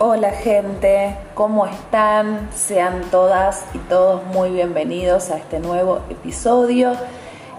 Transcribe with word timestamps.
Hola 0.00 0.32
gente, 0.32 1.16
¿cómo 1.34 1.66
están? 1.66 2.48
Sean 2.52 3.02
todas 3.12 3.64
y 3.74 3.78
todos 3.78 4.24
muy 4.26 4.50
bienvenidos 4.50 5.30
a 5.30 5.36
este 5.36 5.60
nuevo 5.60 6.00
episodio. 6.10 6.94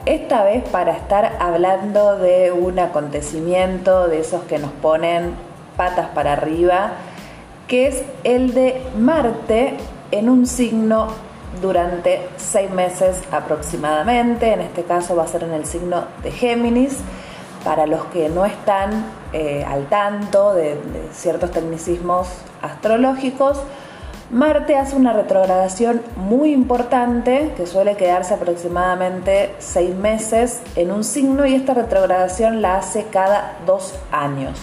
Esta 0.05 0.43
vez 0.43 0.67
para 0.67 0.91
estar 0.91 1.37
hablando 1.39 2.17
de 2.17 2.51
un 2.51 2.77
acontecimiento 2.77 4.09
de 4.09 4.19
esos 4.19 4.43
que 4.43 4.59
nos 4.59 4.71
ponen 4.71 5.33
patas 5.77 6.09
para 6.09 6.33
arriba, 6.33 6.95
que 7.69 7.87
es 7.87 8.03
el 8.25 8.53
de 8.53 8.81
Marte 8.99 9.77
en 10.11 10.27
un 10.27 10.45
signo 10.45 11.07
durante 11.61 12.27
seis 12.35 12.69
meses 12.69 13.21
aproximadamente. 13.31 14.51
En 14.51 14.59
este 14.59 14.83
caso 14.83 15.15
va 15.15 15.23
a 15.23 15.27
ser 15.27 15.43
en 15.43 15.53
el 15.53 15.65
signo 15.65 16.03
de 16.21 16.31
Géminis. 16.31 16.97
Para 17.65 17.87
los 17.87 18.05
que 18.05 18.29
no 18.29 18.45
están 18.45 18.91
eh, 19.33 19.65
al 19.67 19.87
tanto 19.87 20.53
de, 20.53 20.79
ciertos 21.11 21.49
tecnicismos 21.49 22.27
astrológicos, 22.61 23.59
Marte 24.29 24.77
hace 24.77 24.95
una 24.95 25.13
retrogradación 25.13 26.03
muy 26.15 26.51
importante 26.53 27.53
que 27.57 27.65
suele 27.65 27.97
quedarse 27.97 28.35
aproximadamente 28.35 29.55
seis 29.57 29.95
meses 29.95 30.61
en 30.75 30.91
un 30.91 31.03
signo 31.03 31.47
y 31.47 31.55
esta 31.55 31.73
retrogradación 31.73 32.61
la 32.61 32.77
hace 32.77 33.05
cada 33.05 33.57
dos 33.65 33.95
años. 34.11 34.59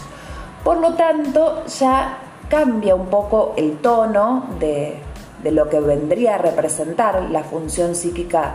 Por 0.63 0.79
lo 0.79 0.95
tanto, 0.95 1.65
ya 1.67 2.19
cambia 2.49 2.95
un 2.95 3.07
poco 3.07 3.55
el 3.57 3.79
tono 3.79 4.47
de, 4.61 4.97
de 5.43 5.51
lo 5.51 5.69
que 5.69 5.81
vendría 5.81 6.37
a 6.37 6.39
representar 6.39 7.21
la 7.31 7.43
función 7.43 7.97
psíquica 7.97 8.55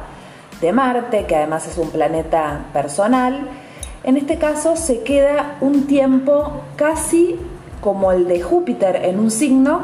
de 0.61 0.71
Marte, 0.71 1.25
que 1.25 1.35
además 1.35 1.67
es 1.67 1.77
un 1.77 1.89
planeta 1.89 2.61
personal 2.71 3.66
en 4.07 4.15
este 4.15 4.37
caso 4.37 4.77
se 4.77 5.01
queda 5.03 5.57
un 5.59 5.85
tiempo 5.85 6.61
casi 6.77 7.37
como 7.81 8.13
el 8.13 8.25
de 8.25 8.41
Júpiter 8.41 9.01
en 9.03 9.19
un 9.19 9.29
signo. 9.29 9.81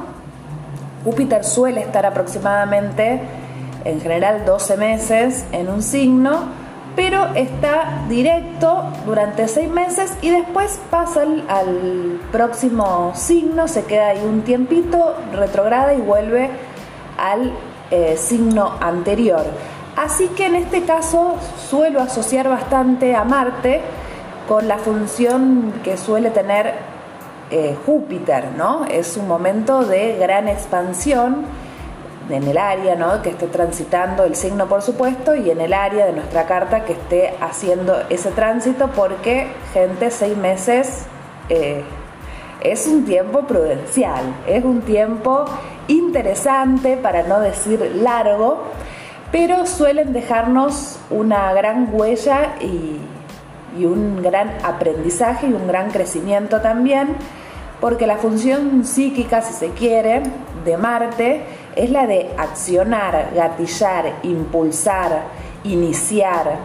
Júpiter 1.03 1.43
suele 1.43 1.81
estar 1.81 2.05
aproximadamente, 2.05 3.19
en 3.83 3.99
general, 3.99 4.45
12 4.45 4.77
meses 4.77 5.43
en 5.51 5.67
un 5.67 5.83
signo, 5.83 6.45
pero 6.95 7.35
está 7.35 8.05
directo 8.07 8.85
durante 9.05 9.49
6 9.49 9.69
meses 9.69 10.13
y 10.21 10.29
después 10.29 10.79
pasa 10.89 11.23
al, 11.23 12.21
próximo 12.31 13.11
signo, 13.15 13.67
se 13.67 13.83
queda 13.83 14.07
ahí 14.07 14.23
un 14.25 14.43
tiempito, 14.43 15.17
retrograda 15.33 15.93
y 15.95 15.99
vuelve 15.99 16.49
al 17.17 17.51
eh, 17.91 18.15
signo 18.15 18.71
anterior. 18.79 19.43
Así 19.97 20.29
que 20.29 20.45
en 20.45 20.55
este 20.55 20.83
caso 20.83 21.35
suelo 21.69 21.99
asociar 21.99 22.47
bastante 22.47 23.17
a 23.17 23.25
Marte 23.25 23.81
con 24.47 24.67
la 24.67 24.77
función 24.77 25.73
que 25.83 25.97
suele 25.97 26.29
tener 26.29 26.73
eh, 27.51 27.77
Júpiter, 27.85 28.45
¿no? 28.57 28.85
Es 28.85 29.17
un 29.17 29.27
momento 29.27 29.85
de 29.85 30.17
gran 30.17 30.47
expansión 30.47 31.45
en 32.29 32.43
el 32.43 32.57
área, 32.57 32.95
¿no? 32.95 33.21
Que 33.21 33.29
esté 33.29 33.47
transitando 33.47 34.23
el 34.23 34.35
signo, 34.35 34.67
por 34.67 34.81
supuesto, 34.81 35.35
y 35.35 35.51
en 35.51 35.61
el 35.61 35.73
área 35.73 36.05
de 36.05 36.13
nuestra 36.13 36.45
carta 36.45 36.85
que 36.85 36.93
esté 36.93 37.35
haciendo 37.41 38.01
ese 38.09 38.31
tránsito, 38.31 38.89
porque, 38.95 39.47
gente, 39.73 40.09
seis 40.09 40.35
meses 40.37 41.05
eh, 41.49 41.83
es 42.61 42.87
un 42.87 43.05
tiempo 43.05 43.41
prudencial, 43.41 44.23
es 44.47 44.63
un 44.63 44.81
tiempo 44.81 45.45
interesante, 45.87 46.97
para 46.97 47.23
no 47.23 47.39
decir 47.39 47.79
largo, 48.01 48.63
pero 49.31 49.65
suelen 49.65 50.13
dejarnos 50.13 50.99
una 51.09 51.51
gran 51.53 51.89
huella 51.91 52.55
y 52.61 52.99
y 53.77 53.85
un 53.85 54.21
gran 54.21 54.51
aprendizaje 54.63 55.47
y 55.47 55.53
un 55.53 55.67
gran 55.67 55.89
crecimiento 55.91 56.61
también, 56.61 57.15
porque 57.79 58.07
la 58.07 58.17
función 58.17 58.85
psíquica, 58.85 59.41
si 59.41 59.53
se 59.53 59.69
quiere, 59.71 60.23
de 60.63 60.77
Marte 60.77 61.41
es 61.75 61.89
la 61.89 62.07
de 62.07 62.29
accionar, 62.37 63.31
gatillar, 63.35 64.13
impulsar, 64.23 65.23
iniciar, 65.63 66.57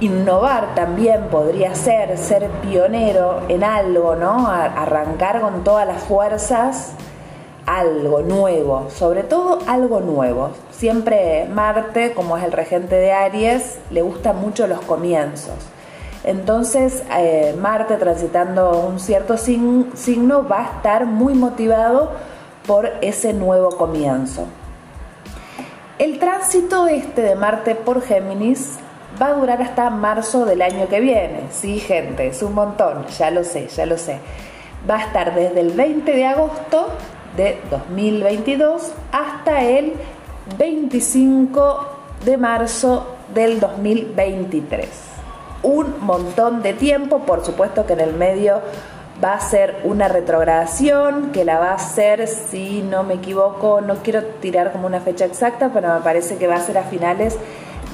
innovar 0.00 0.74
también 0.74 1.28
podría 1.30 1.74
ser, 1.74 2.18
ser 2.18 2.48
pionero 2.62 3.42
en 3.48 3.64
algo, 3.64 4.16
¿no? 4.16 4.48
Arrancar 4.48 5.40
con 5.40 5.64
todas 5.64 5.86
las 5.86 6.02
fuerzas 6.02 6.92
algo 7.66 8.22
nuevo, 8.22 8.88
sobre 8.90 9.24
todo 9.24 9.58
algo 9.66 10.00
nuevo. 10.00 10.50
Siempre 10.70 11.46
Marte, 11.52 12.12
como 12.14 12.36
es 12.36 12.44
el 12.44 12.52
regente 12.52 12.94
de 12.94 13.12
Aries, 13.12 13.78
le 13.90 14.02
gustan 14.02 14.40
mucho 14.40 14.66
los 14.66 14.80
comienzos. 14.80 15.54
Entonces, 16.26 17.04
eh, 17.16 17.54
Marte 17.56 17.94
transitando 17.94 18.80
un 18.80 18.98
cierto 18.98 19.36
signo 19.36 20.48
va 20.48 20.60
a 20.60 20.76
estar 20.76 21.06
muy 21.06 21.34
motivado 21.34 22.10
por 22.66 22.90
ese 23.00 23.32
nuevo 23.32 23.70
comienzo. 23.76 24.44
El 26.00 26.18
tránsito 26.18 26.88
este 26.88 27.22
de 27.22 27.36
Marte 27.36 27.76
por 27.76 28.02
Géminis 28.02 28.76
va 29.22 29.28
a 29.28 29.32
durar 29.34 29.62
hasta 29.62 29.88
marzo 29.88 30.44
del 30.44 30.62
año 30.62 30.88
que 30.88 30.98
viene. 30.98 31.44
Sí, 31.52 31.78
gente, 31.78 32.26
es 32.26 32.42
un 32.42 32.54
montón, 32.54 33.06
ya 33.18 33.30
lo 33.30 33.44
sé, 33.44 33.68
ya 33.68 33.86
lo 33.86 33.96
sé. 33.96 34.18
Va 34.90 34.96
a 34.96 35.02
estar 35.02 35.32
desde 35.32 35.60
el 35.60 35.70
20 35.70 36.10
de 36.10 36.26
agosto 36.26 36.88
de 37.36 37.60
2022 37.70 38.92
hasta 39.12 39.62
el 39.62 39.92
25 40.58 41.86
de 42.24 42.36
marzo 42.36 43.14
del 43.32 43.60
2023 43.60 45.15
un 45.62 45.94
montón 46.00 46.62
de 46.62 46.72
tiempo, 46.72 47.20
por 47.20 47.44
supuesto 47.44 47.86
que 47.86 47.94
en 47.94 48.00
el 48.00 48.12
medio 48.12 48.60
va 49.22 49.34
a 49.34 49.40
ser 49.40 49.80
una 49.84 50.08
retrogradación 50.08 51.32
que 51.32 51.44
la 51.44 51.58
va 51.58 51.70
a 51.70 51.74
hacer, 51.74 52.28
si 52.28 52.82
no 52.82 53.02
me 53.02 53.14
equivoco, 53.14 53.80
no 53.80 53.96
quiero 53.96 54.22
tirar 54.24 54.72
como 54.72 54.86
una 54.86 55.00
fecha 55.00 55.24
exacta, 55.24 55.70
pero 55.72 55.94
me 55.94 56.00
parece 56.00 56.36
que 56.36 56.46
va 56.46 56.56
a 56.56 56.60
ser 56.60 56.78
a 56.78 56.82
finales 56.82 57.38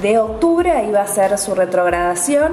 de 0.01 0.19
octubre, 0.19 0.71
ahí 0.71 0.91
va 0.91 1.03
a 1.03 1.07
ser 1.07 1.39
su 1.39 1.55
retrogradación 1.55 2.53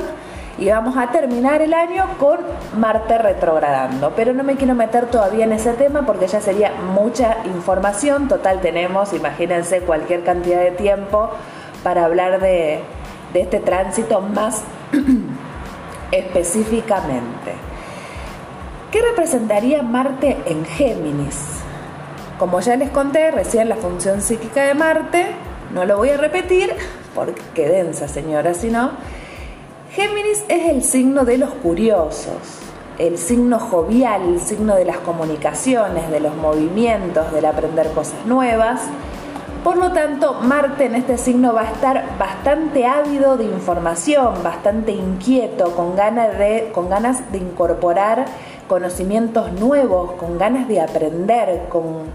y 0.59 0.69
vamos 0.69 0.97
a 0.97 1.07
terminar 1.07 1.61
el 1.61 1.73
año 1.73 2.05
con 2.19 2.37
Marte 2.77 3.17
retrogradando. 3.17 4.11
Pero 4.15 4.33
no 4.33 4.43
me 4.43 4.55
quiero 4.55 4.75
meter 4.75 5.05
todavía 5.07 5.45
en 5.45 5.53
ese 5.53 5.73
tema 5.73 6.05
porque 6.05 6.27
ya 6.27 6.41
sería 6.41 6.71
mucha 6.93 7.37
información, 7.45 8.27
total 8.27 8.59
tenemos, 8.59 9.13
imagínense, 9.13 9.81
cualquier 9.81 10.23
cantidad 10.23 10.59
de 10.59 10.71
tiempo 10.71 11.31
para 11.81 12.05
hablar 12.05 12.41
de, 12.41 12.81
de 13.33 13.41
este 13.41 13.59
tránsito 13.59 14.21
más 14.21 14.63
específicamente. 16.11 17.53
¿Qué 18.91 19.01
representaría 19.01 19.83
Marte 19.83 20.37
en 20.45 20.65
Géminis? 20.65 21.37
Como 22.39 22.59
ya 22.61 22.75
les 22.75 22.89
conté 22.89 23.31
recién 23.31 23.69
la 23.69 23.75
función 23.75 24.21
psíquica 24.21 24.63
de 24.63 24.73
Marte, 24.73 25.27
no 25.73 25.85
lo 25.85 25.97
voy 25.97 26.09
a 26.09 26.17
repetir 26.17 26.73
porque 27.13 27.67
densa 27.67 28.07
señora, 28.07 28.53
si 28.53 28.69
no. 28.69 28.91
Géminis 29.91 30.43
es 30.47 30.69
el 30.69 30.83
signo 30.83 31.25
de 31.25 31.37
los 31.37 31.49
curiosos, 31.49 32.37
el 32.97 33.17
signo 33.17 33.59
jovial, 33.59 34.21
el 34.33 34.39
signo 34.39 34.75
de 34.75 34.85
las 34.85 34.97
comunicaciones, 34.99 36.09
de 36.09 36.19
los 36.19 36.35
movimientos, 36.35 37.31
del 37.31 37.45
aprender 37.45 37.91
cosas 37.91 38.25
nuevas 38.25 38.81
por 39.63 39.77
lo 39.77 39.91
tanto, 39.91 40.35
Marte 40.35 40.85
en 40.85 40.95
este 40.95 41.17
signo 41.17 41.53
va 41.53 41.61
a 41.61 41.71
estar 41.71 42.17
bastante 42.17 42.85
ávido 42.85 43.37
de 43.37 43.45
información, 43.45 44.43
bastante 44.43 44.91
inquieto, 44.91 45.75
con 45.75 45.95
ganas 45.95 46.37
de, 46.37 46.71
con 46.73 46.89
ganas 46.89 47.31
de 47.31 47.39
incorporar 47.39 48.25
conocimientos 48.67 49.51
nuevos, 49.53 50.13
con 50.13 50.37
ganas 50.37 50.67
de 50.67 50.81
aprender, 50.81 51.67
con, 51.69 52.05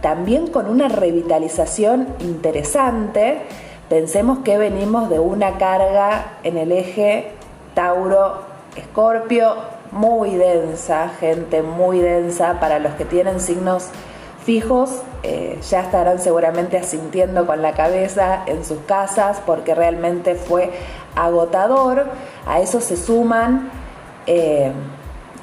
también 0.00 0.48
con 0.48 0.68
una 0.68 0.88
revitalización 0.88 2.08
interesante. 2.20 3.42
Pensemos 3.88 4.40
que 4.40 4.58
venimos 4.58 5.08
de 5.08 5.18
una 5.18 5.58
carga 5.58 6.32
en 6.42 6.58
el 6.58 6.72
eje 6.72 7.32
Tauro-Escorpio 7.74 9.54
muy 9.92 10.36
densa, 10.36 11.08
gente 11.20 11.62
muy 11.62 11.98
densa 11.98 12.60
para 12.60 12.78
los 12.78 12.92
que 12.94 13.04
tienen 13.04 13.40
signos 13.40 13.88
fijos 14.44 15.02
eh, 15.22 15.58
ya 15.68 15.80
estarán 15.80 16.18
seguramente 16.18 16.78
asintiendo 16.78 17.46
con 17.46 17.62
la 17.62 17.72
cabeza 17.72 18.42
en 18.46 18.64
sus 18.64 18.78
casas 18.80 19.40
porque 19.44 19.74
realmente 19.74 20.34
fue 20.34 20.70
agotador. 21.14 22.06
A 22.46 22.60
eso 22.60 22.80
se 22.80 22.96
suman 22.96 23.70
eh, 24.26 24.72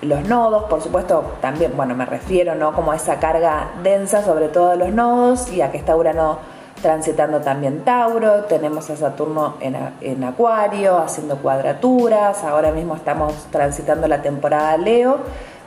los 0.02 0.28
nodos, 0.28 0.64
por 0.66 0.82
supuesto, 0.82 1.34
también, 1.42 1.74
bueno, 1.76 1.96
me 1.96 2.06
refiero, 2.06 2.56
¿no? 2.56 2.74
Como 2.74 2.92
a 2.92 2.96
esa 2.96 3.20
carga 3.20 3.72
densa 3.84 4.24
sobre 4.24 4.48
todo 4.48 4.76
los 4.76 4.90
nodos 4.90 5.52
y 5.52 5.62
a 5.62 5.72
que 5.72 5.78
está 5.78 5.96
Urano 5.96 6.40
transitando 6.82 7.42
también 7.42 7.84
Tauro, 7.84 8.44
tenemos 8.44 8.90
a 8.92 8.96
Saturno 8.96 9.56
en, 9.60 9.76
en, 10.02 10.24
Acuario 10.24 10.98
haciendo 11.00 11.38
cuadraturas, 11.38 12.44
ahora 12.44 12.72
mismo 12.72 12.96
estamos 12.96 13.34
transitando 13.52 14.08
la 14.08 14.22
temporada 14.22 14.78
Leo, 14.78 15.18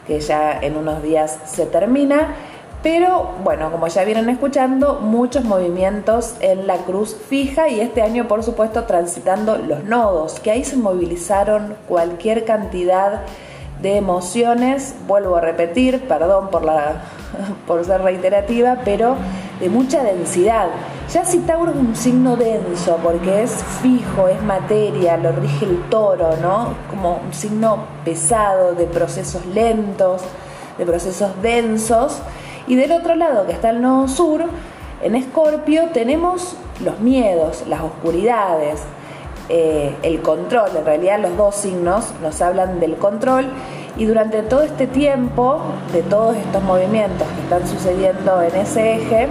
que 0.07 0.21
ya 0.21 0.59
en 0.61 0.77
unos 0.77 1.03
días 1.03 1.37
se 1.47 1.67
termina, 1.67 2.35
pero 2.83 3.35
bueno, 3.45 3.71
como 3.71 3.89
ya 3.89 4.05
vienen 4.05 4.29
escuchando, 4.31 5.01
muchos 5.01 5.45
movimientos 5.45 6.35
en 6.41 6.67
la 6.67 6.79
cruz 6.79 7.15
fija 7.29 7.69
y 7.69 7.81
este 7.81 8.03
año 8.03 8.27
por 8.27 8.43
supuesto 8.43 8.85
transitando 8.85 9.57
los 9.57 9.85
nodos, 9.85 10.41
que 10.41 10.51
ahí 10.51 10.65
se 10.65 10.77
movilizaron 10.77 11.77
cualquier 11.89 12.45
cantidad 12.45 13.23
de 13.83 13.97
emociones. 13.97 14.95
Vuelvo 15.07 15.37
a 15.37 15.41
repetir, 15.41 16.01
perdón 16.09 16.51
por 16.51 16.65
la 16.65 17.03
por 17.67 17.85
ser 17.85 18.03
reiterativa, 18.03 18.79
pero 18.85 19.17
de 19.61 19.69
mucha 19.69 20.03
densidad. 20.03 20.69
Ya 21.13 21.25
si 21.25 21.41
Tauro 21.41 21.73
es 21.73 21.77
un 21.77 21.97
signo 21.97 22.37
denso, 22.37 22.99
porque 23.03 23.43
es 23.43 23.53
fijo, 23.83 24.29
es 24.29 24.43
materia, 24.43 25.17
lo 25.17 25.33
rige 25.33 25.67
el 25.67 25.83
toro, 25.89 26.37
¿no? 26.41 26.75
Como 26.89 27.21
un 27.27 27.35
signo 27.35 27.79
pesado, 28.05 28.75
de 28.75 28.87
procesos 28.87 29.45
lentos, 29.47 30.23
de 30.79 30.87
procesos 30.87 31.31
densos. 31.43 32.21
Y 32.71 32.77
del 32.77 32.93
otro 32.93 33.17
lado, 33.17 33.47
que 33.47 33.53
está 33.53 33.71
el 33.71 33.83
nodo 33.83 34.07
sur, 34.07 34.45
en 35.03 35.17
Escorpio 35.17 35.89
tenemos 35.93 36.55
los 36.85 37.01
miedos, 37.01 37.65
las 37.67 37.81
oscuridades, 37.81 38.83
eh, 39.49 39.93
el 40.05 40.23
control. 40.23 40.71
En 40.77 40.85
realidad 40.85 41.19
los 41.19 41.37
dos 41.37 41.57
signos 41.57 42.13
nos 42.23 42.41
hablan 42.41 42.79
del 42.79 42.95
control 42.95 43.47
y 43.97 44.05
durante 44.05 44.43
todo 44.43 44.63
este 44.63 44.87
tiempo, 44.87 45.59
de 45.93 46.03
todos 46.03 46.37
estos 46.37 46.63
movimientos 46.63 47.27
que 47.27 47.41
están 47.43 47.67
sucediendo 47.67 48.41
en 48.41 48.55
ese 48.55 48.95
eje, 48.99 49.27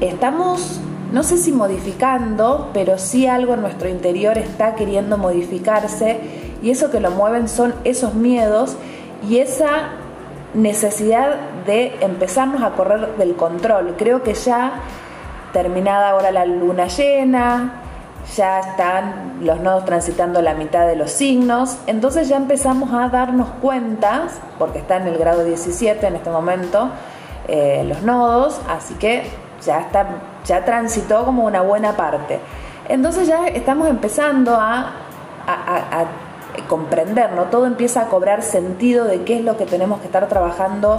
estamos, 0.00 0.78
no 1.12 1.24
sé 1.24 1.36
si 1.36 1.50
modificando, 1.50 2.70
pero 2.72 2.96
sí 2.96 3.26
algo 3.26 3.54
en 3.54 3.62
nuestro 3.62 3.88
interior 3.88 4.38
está 4.38 4.76
queriendo 4.76 5.18
modificarse 5.18 6.20
y 6.62 6.70
eso 6.70 6.92
que 6.92 7.00
lo 7.00 7.10
mueven 7.10 7.48
son 7.48 7.74
esos 7.82 8.14
miedos 8.14 8.76
y 9.28 9.38
esa 9.38 9.94
necesidad 10.54 11.53
de 11.66 11.96
empezarnos 12.00 12.62
a 12.62 12.70
correr 12.70 13.16
del 13.16 13.36
control. 13.36 13.94
Creo 13.96 14.22
que 14.22 14.34
ya 14.34 14.80
terminada 15.52 16.10
ahora 16.10 16.30
la 16.30 16.44
luna 16.44 16.86
llena, 16.86 17.80
ya 18.36 18.60
están 18.60 19.38
los 19.42 19.60
nodos 19.60 19.84
transitando 19.84 20.42
la 20.42 20.54
mitad 20.54 20.86
de 20.86 20.96
los 20.96 21.10
signos, 21.10 21.78
entonces 21.86 22.28
ya 22.28 22.36
empezamos 22.36 22.92
a 22.92 23.08
darnos 23.08 23.48
cuenta, 23.60 24.24
porque 24.58 24.78
está 24.78 24.96
en 24.96 25.08
el 25.08 25.18
grado 25.18 25.44
17 25.44 26.06
en 26.06 26.16
este 26.16 26.30
momento, 26.30 26.90
eh, 27.46 27.84
los 27.86 28.02
nodos, 28.02 28.60
así 28.68 28.94
que 28.94 29.24
ya, 29.64 29.80
está, 29.80 30.06
ya 30.44 30.64
transitó 30.64 31.24
como 31.24 31.44
una 31.44 31.60
buena 31.60 31.92
parte. 31.92 32.40
Entonces 32.88 33.28
ya 33.28 33.46
estamos 33.46 33.88
empezando 33.88 34.56
a, 34.56 34.92
a 35.46 36.04
comprender, 36.68 37.32
¿no? 37.32 37.44
Todo 37.44 37.66
empieza 37.66 38.02
a 38.02 38.04
cobrar 38.06 38.42
sentido 38.42 39.04
de 39.04 39.22
qué 39.22 39.36
es 39.36 39.44
lo 39.44 39.56
que 39.56 39.66
tenemos 39.66 40.00
que 40.00 40.06
estar 40.06 40.26
trabajando 40.28 40.98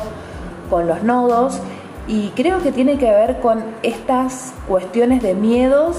con 0.70 0.88
los 0.88 1.04
nodos 1.04 1.60
y 2.08 2.30
creo 2.30 2.62
que 2.62 2.72
tiene 2.72 2.98
que 2.98 3.10
ver 3.10 3.40
con 3.40 3.64
estas 3.82 4.54
cuestiones 4.68 5.24
de 5.24 5.34
miedos 5.34 5.98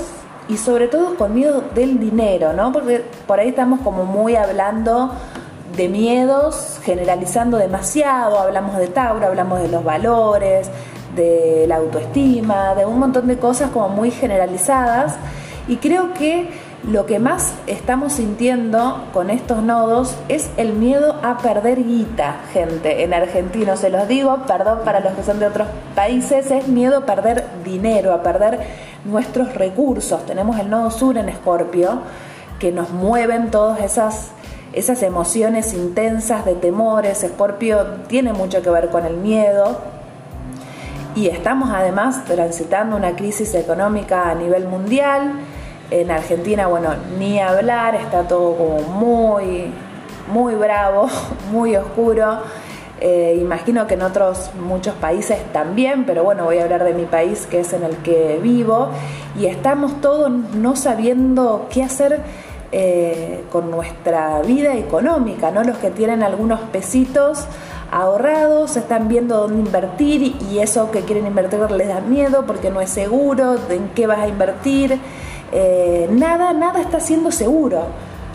y 0.49 0.57
sobre 0.57 0.87
todo 0.89 1.17
con 1.17 1.35
miedo 1.35 1.65
del 1.75 1.99
dinero, 1.99 2.53
¿no? 2.53 2.73
Porque 2.73 3.05
por 3.27 3.41
ahí 3.41 3.49
estamos 3.49 3.81
como 3.81 4.05
muy 4.05 4.37
hablando 4.37 5.11
de 5.77 5.89
miedos, 5.89 6.79
generalizando 6.85 7.59
demasiado, 7.59 8.39
hablamos 8.39 8.77
de 8.77 8.87
Tauro, 8.87 9.27
hablamos 9.27 9.61
de 9.61 9.69
los 9.69 9.83
valores, 9.83 10.71
de 11.17 11.65
la 11.67 11.77
autoestima, 11.77 12.75
de 12.75 12.87
un 12.87 12.99
montón 12.99 13.27
de 13.27 13.39
cosas 13.39 13.71
como 13.71 13.89
muy 13.89 14.11
generalizadas 14.11 15.17
y 15.67 15.77
creo 15.77 16.15
que 16.15 16.49
lo 16.87 17.05
que 17.05 17.19
más 17.19 17.53
estamos 17.67 18.13
sintiendo 18.13 19.09
con 19.13 19.29
estos 19.29 19.61
nodos 19.61 20.15
es 20.29 20.51
el 20.57 20.73
miedo 20.73 21.17
a 21.23 21.39
perder 21.39 21.83
guita, 21.83 22.37
gente. 22.53 23.03
En 23.03 23.13
argentino 23.13 23.77
se 23.77 23.91
los 23.91 24.07
digo, 24.07 24.45
perdón 24.47 24.81
para 24.85 25.01
los 25.01 25.15
que 25.15 25.25
son 25.25 25.41
de 25.41 25.47
otros 25.47 25.67
países, 25.97 26.49
es 26.53 26.69
miedo 26.69 26.99
a 26.99 27.07
perder 27.07 27.45
dinero, 27.65 28.13
a 28.13 28.23
perder 28.23 28.61
nuestros 29.05 29.55
recursos. 29.55 30.25
Tenemos 30.27 30.61
el 30.61 30.71
nodo 30.71 30.93
sur 30.93 31.19
en 31.19 31.29
Escorpio, 31.29 32.03
que 32.61 32.71
nos 32.71 32.91
mueven 32.91 33.51
todas 33.51 33.81
esas, 33.81 34.29
esas 34.73 35.03
emociones 35.03 35.75
intensas 35.75 36.45
de 36.45 36.55
temores. 36.55 37.25
Escorpio 37.25 37.85
tiene 38.07 38.33
mucho 38.33 38.63
que 38.63 38.71
ver 38.71 38.91
con 38.91 39.05
el 39.05 39.17
miedo. 39.17 39.81
Y 41.17 41.29
estamos 41.29 41.71
además 41.75 42.25
transitando 42.27 42.95
una 42.95 43.17
crisis 43.17 43.55
económica 43.55 44.31
a 44.31 44.35
nivel 44.37 44.69
mundial 44.69 45.33
en 45.91 46.11
Argentina, 46.11 46.67
bueno, 46.67 46.91
ni 47.19 47.39
hablar, 47.39 47.95
está 47.95 48.27
todo 48.27 48.57
como 48.57 48.81
muy, 48.81 49.73
muy 50.29 50.55
bravo, 50.55 51.09
muy 51.53 51.77
oscuro. 51.77 52.39
Eh, 52.99 53.37
imagino 53.41 53.87
que 53.87 53.95
en 53.95 54.03
otros 54.03 54.51
muchos 54.59 54.95
países 54.95 55.39
también, 55.53 56.05
pero 56.07 56.25
bueno, 56.25 56.45
voy 56.45 56.59
a 56.59 56.65
hablar 56.65 56.83
de 56.83 56.95
mi 56.95 57.05
país, 57.05 57.47
que 57.47 57.61
es 57.61 57.73
en 57.73 57.85
el 57.85 57.97
que 57.99 58.41
vivo, 58.43 58.89
y 59.39 59.47
estamos 59.47 60.01
todos 60.01 60.31
no 60.31 60.77
sabiendo 60.77 61.67
qué 61.71 61.83
hacer 61.83 62.21
eh, 62.73 63.45
con 63.53 63.71
nuestra 63.71 64.41
vida 64.43 64.75
económica, 64.77 65.51
¿no? 65.51 65.63
Los 65.63 65.77
que 65.77 65.91
tienen 65.91 66.23
algunos 66.23 66.61
pesitos 66.61 67.47
ahorrados, 67.93 68.77
están 68.77 69.09
viendo 69.09 69.37
dónde 69.37 69.61
invertir 69.61 70.35
y 70.51 70.59
eso 70.59 70.91
que 70.91 71.03
quieren 71.03 71.27
invertir 71.27 71.71
les 71.71 71.89
da 71.89 72.01
miedo 72.01 72.45
porque 72.47 72.71
no 72.71 72.81
es 72.81 72.91
seguro, 72.91 73.57
en 73.71 73.89
qué 73.91 74.07
vas 74.07 74.19
a 74.19 74.29
invertir. 74.29 74.99
Eh, 75.53 76.09
nada, 76.11 76.53
nada 76.53 76.81
está 76.81 77.01
siendo 77.01 77.31
seguro, 77.31 77.87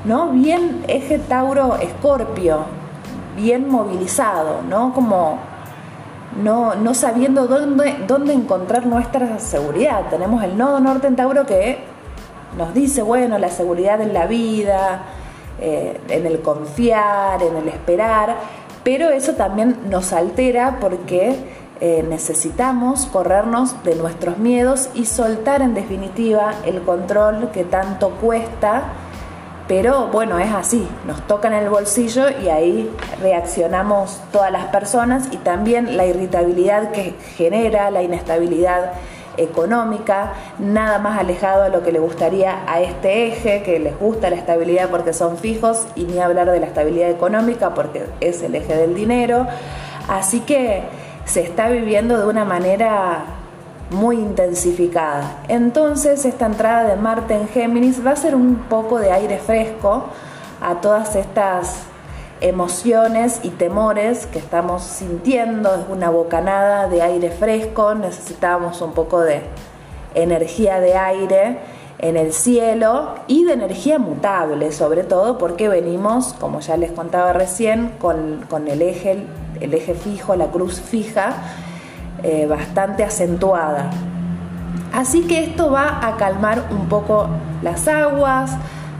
¿no? 0.05 0.29
Bien 0.29 0.83
eje 0.87 1.19
Tauro-Escorpio, 1.19 2.59
bien 3.35 3.69
movilizado, 3.69 4.61
¿no? 4.69 4.93
Como 4.93 5.39
no, 6.41 6.75
no 6.75 6.93
sabiendo 6.93 7.47
dónde, 7.47 7.95
dónde 8.07 8.33
encontrar 8.33 8.85
nuestra 8.85 9.39
seguridad. 9.39 10.09
Tenemos 10.09 10.43
el 10.43 10.57
nodo 10.57 10.79
norte 10.79 11.07
en 11.07 11.15
Tauro 11.15 11.45
que 11.45 11.79
nos 12.57 12.73
dice, 12.73 13.01
bueno, 13.01 13.37
la 13.37 13.49
seguridad 13.49 14.01
en 14.01 14.13
la 14.13 14.27
vida, 14.27 15.03
eh, 15.59 15.99
en 16.09 16.25
el 16.25 16.41
confiar, 16.41 17.41
en 17.43 17.55
el 17.57 17.67
esperar, 17.67 18.35
pero 18.83 19.09
eso 19.09 19.33
también 19.33 19.77
nos 19.89 20.13
altera 20.13 20.77
porque 20.79 21.35
eh, 21.83 22.05
necesitamos 22.07 23.07
corrernos 23.07 23.83
de 23.83 23.95
nuestros 23.95 24.37
miedos 24.37 24.89
y 24.93 25.05
soltar 25.05 25.63
en 25.63 25.73
definitiva 25.73 26.53
el 26.63 26.83
control 26.83 27.49
que 27.51 27.63
tanto 27.63 28.11
cuesta, 28.21 28.83
pero 29.67 30.05
bueno, 30.09 30.37
es 30.37 30.51
así, 30.51 30.87
nos 31.07 31.25
toca 31.25 31.47
en 31.47 31.55
el 31.55 31.69
bolsillo 31.69 32.25
y 32.29 32.49
ahí 32.49 32.95
reaccionamos 33.19 34.21
todas 34.31 34.51
las 34.51 34.65
personas 34.65 35.29
y 35.31 35.37
también 35.37 35.97
la 35.97 36.05
irritabilidad 36.05 36.91
que 36.91 37.15
genera, 37.35 37.89
la 37.89 38.03
inestabilidad 38.03 38.91
económica, 39.37 40.33
nada 40.59 40.99
más 40.99 41.19
alejado 41.19 41.63
de 41.63 41.69
lo 41.71 41.81
que 41.81 41.91
le 41.91 41.99
gustaría 41.99 42.59
a 42.67 42.79
este 42.81 43.29
eje, 43.29 43.63
que 43.63 43.79
les 43.79 43.97
gusta 43.97 44.29
la 44.29 44.35
estabilidad 44.35 44.91
porque 44.91 45.13
son 45.13 45.39
fijos, 45.39 45.87
y 45.95 46.03
ni 46.03 46.19
hablar 46.19 46.51
de 46.51 46.59
la 46.59 46.67
estabilidad 46.67 47.09
económica 47.09 47.73
porque 47.73 48.05
es 48.19 48.43
el 48.43 48.53
eje 48.53 48.75
del 48.75 48.93
dinero. 48.93 49.47
Así 50.07 50.41
que 50.41 50.83
se 51.31 51.39
está 51.39 51.69
viviendo 51.69 52.19
de 52.19 52.27
una 52.27 52.43
manera 52.43 53.23
muy 53.89 54.17
intensificada. 54.17 55.37
Entonces 55.47 56.25
esta 56.25 56.45
entrada 56.45 56.83
de 56.83 56.97
Marte 56.97 57.35
en 57.35 57.47
Géminis 57.47 58.05
va 58.05 58.11
a 58.11 58.15
ser 58.17 58.35
un 58.35 58.55
poco 58.67 58.99
de 58.99 59.13
aire 59.13 59.37
fresco 59.37 60.07
a 60.59 60.81
todas 60.81 61.15
estas 61.15 61.83
emociones 62.41 63.39
y 63.43 63.49
temores 63.51 64.25
que 64.25 64.39
estamos 64.39 64.83
sintiendo, 64.83 65.73
es 65.73 65.85
una 65.89 66.09
bocanada 66.09 66.89
de 66.89 67.01
aire 67.01 67.29
fresco, 67.29 67.95
necesitamos 67.95 68.81
un 68.81 68.91
poco 68.91 69.21
de 69.21 69.41
energía 70.13 70.81
de 70.81 70.97
aire 70.97 71.59
en 72.01 72.17
el 72.17 72.33
cielo 72.33 73.15
y 73.27 73.43
de 73.45 73.53
energía 73.53 73.99
mutable, 73.99 74.71
sobre 74.71 75.03
todo 75.03 75.37
porque 75.37 75.69
venimos, 75.69 76.33
como 76.33 76.59
ya 76.59 76.75
les 76.77 76.91
contaba 76.91 77.31
recién, 77.31 77.93
con, 77.99 78.45
con 78.49 78.67
el 78.67 78.81
eje 78.81 79.25
el 79.61 79.73
eje 79.73 79.93
fijo, 79.93 80.35
la 80.35 80.47
cruz 80.47 80.81
fija, 80.81 81.33
eh, 82.23 82.47
bastante 82.47 83.03
acentuada. 83.03 83.89
Así 84.91 85.21
que 85.21 85.43
esto 85.43 85.71
va 85.71 86.05
a 86.05 86.17
calmar 86.17 86.65
un 86.71 86.89
poco 86.89 87.29
las 87.61 87.87
aguas, 87.87 88.51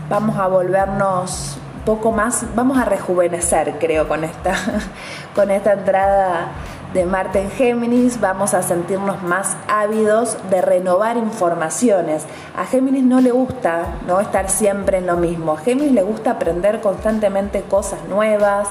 vamos 0.10 0.38
a 0.38 0.48
volvernos 0.48 1.58
un 1.76 1.82
poco 1.82 2.12
más, 2.12 2.46
vamos 2.56 2.78
a 2.78 2.86
rejuvenecer, 2.86 3.78
creo, 3.80 4.08
con 4.08 4.24
esta, 4.24 4.54
con 5.36 5.52
esta 5.52 5.74
entrada 5.74 6.52
de 6.94 7.06
Marte 7.06 7.42
en 7.42 7.52
Géminis, 7.52 8.20
vamos 8.20 8.54
a 8.54 8.62
sentirnos 8.64 9.24
más 9.24 9.56
ávidos 9.68 10.38
de 10.50 10.62
renovar 10.62 11.16
informaciones. 11.16 12.24
A 12.58 12.66
Géminis 12.66 13.04
no 13.04 13.22
le 13.22 13.32
gusta 13.32 13.86
no 14.08 14.20
estar 14.20 14.50
siempre 14.50 14.98
en 14.98 15.08
lo 15.08 15.16
mismo. 15.16 15.54
A 15.54 15.58
Géminis 15.58 15.94
le 15.94 16.04
gusta 16.04 16.32
aprender 16.32 16.82
constantemente 16.82 17.62
cosas 17.62 18.04
nuevas, 18.10 18.68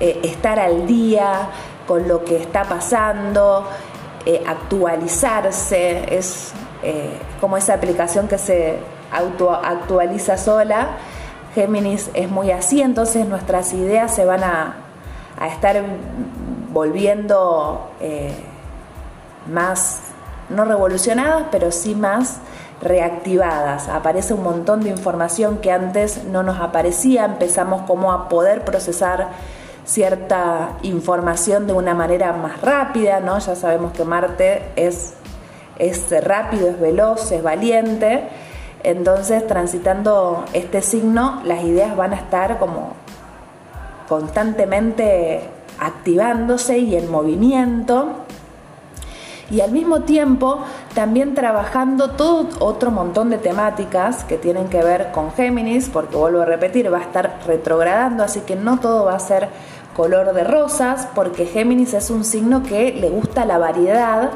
eh, 0.00 0.20
estar 0.24 0.58
al 0.58 0.86
día 0.86 1.48
con 1.86 2.08
lo 2.08 2.24
que 2.24 2.36
está 2.36 2.64
pasando, 2.64 3.66
eh, 4.26 4.42
actualizarse, 4.46 6.14
es 6.14 6.52
eh, 6.82 7.18
como 7.40 7.56
esa 7.56 7.74
aplicación 7.74 8.28
que 8.28 8.36
se 8.36 8.78
auto 9.10 9.50
actualiza 9.50 10.36
sola. 10.36 10.88
Géminis 11.54 12.10
es 12.12 12.28
muy 12.28 12.50
así, 12.50 12.82
entonces 12.82 13.26
nuestras 13.26 13.72
ideas 13.72 14.14
se 14.14 14.24
van 14.24 14.42
a, 14.42 14.74
a 15.38 15.48
estar 15.48 15.82
volviendo 16.74 17.90
más, 19.50 20.00
no 20.50 20.66
revolucionadas, 20.66 21.44
pero 21.50 21.70
sí 21.70 21.94
más 21.94 22.40
reactivadas. 22.82 23.88
Aparece 23.88 24.34
un 24.34 24.42
montón 24.42 24.82
de 24.82 24.90
información 24.90 25.58
que 25.58 25.72
antes 25.72 26.24
no 26.24 26.42
nos 26.42 26.60
aparecía, 26.60 27.24
empezamos 27.24 27.82
como 27.82 28.12
a 28.12 28.28
poder 28.28 28.64
procesar 28.64 29.28
cierta 29.86 30.70
información 30.82 31.66
de 31.66 31.72
una 31.72 31.94
manera 31.94 32.32
más 32.32 32.60
rápida, 32.60 33.20
¿no? 33.20 33.38
Ya 33.38 33.54
sabemos 33.54 33.92
que 33.92 34.04
Marte 34.04 34.70
es, 34.76 35.14
es 35.78 36.24
rápido, 36.24 36.68
es 36.68 36.80
veloz, 36.80 37.32
es 37.32 37.42
valiente. 37.42 38.28
Entonces, 38.82 39.46
transitando 39.46 40.44
este 40.52 40.82
signo, 40.82 41.40
las 41.44 41.62
ideas 41.64 41.96
van 41.96 42.12
a 42.12 42.16
estar 42.16 42.58
como 42.58 42.92
constantemente 44.08 45.48
activándose 45.78 46.78
y 46.78 46.96
en 46.96 47.10
movimiento 47.10 48.24
y 49.50 49.60
al 49.60 49.72
mismo 49.72 50.00
tiempo 50.00 50.64
también 50.94 51.34
trabajando 51.34 52.10
todo 52.10 52.48
otro 52.60 52.90
montón 52.90 53.30
de 53.30 53.38
temáticas 53.38 54.24
que 54.24 54.38
tienen 54.38 54.68
que 54.68 54.82
ver 54.82 55.12
con 55.12 55.32
Géminis, 55.32 55.90
porque 55.90 56.16
vuelvo 56.16 56.40
a 56.40 56.44
repetir, 56.46 56.92
va 56.92 56.98
a 56.98 57.02
estar 57.02 57.40
retrogradando, 57.46 58.24
así 58.24 58.40
que 58.40 58.56
no 58.56 58.80
todo 58.80 59.04
va 59.04 59.14
a 59.14 59.20
ser 59.20 59.48
color 59.94 60.32
de 60.32 60.44
rosas, 60.44 61.08
porque 61.14 61.46
Géminis 61.46 61.94
es 61.94 62.10
un 62.10 62.24
signo 62.24 62.62
que 62.62 62.92
le 62.92 63.10
gusta 63.10 63.44
la 63.44 63.58
variedad. 63.58 64.30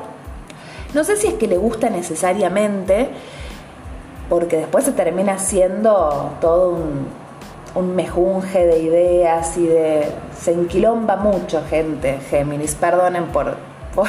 No 0.94 1.04
sé 1.04 1.16
si 1.16 1.26
es 1.26 1.34
que 1.34 1.48
le 1.48 1.56
gusta 1.56 1.90
necesariamente, 1.90 3.08
porque 4.28 4.58
después 4.58 4.84
se 4.84 4.92
termina 4.92 5.38
siendo 5.38 6.32
todo 6.40 6.70
un, 6.70 7.06
un 7.78 7.94
mejunje 7.94 8.66
de 8.66 8.78
ideas 8.80 9.56
y 9.56 9.66
de... 9.66 10.08
Se 10.38 10.52
enquilomba 10.52 11.16
mucho 11.16 11.62
gente, 11.68 12.18
Géminis, 12.30 12.74
perdonen 12.74 13.26
por, 13.26 13.56
por 13.94 14.08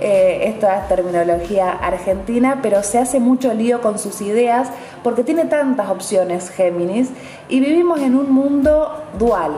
eh, 0.00 0.40
esta 0.44 0.86
terminología 0.88 1.70
argentina, 1.70 2.60
pero 2.62 2.82
se 2.82 2.98
hace 2.98 3.20
mucho 3.20 3.52
lío 3.54 3.80
con 3.80 3.98
sus 3.98 4.20
ideas 4.20 4.68
porque 5.02 5.24
tiene 5.24 5.44
tantas 5.44 5.90
opciones 5.90 6.50
Géminis 6.50 7.10
y 7.48 7.60
vivimos 7.60 8.00
en 8.00 8.14
un 8.14 8.32
mundo 8.32 9.04
dual. 9.18 9.52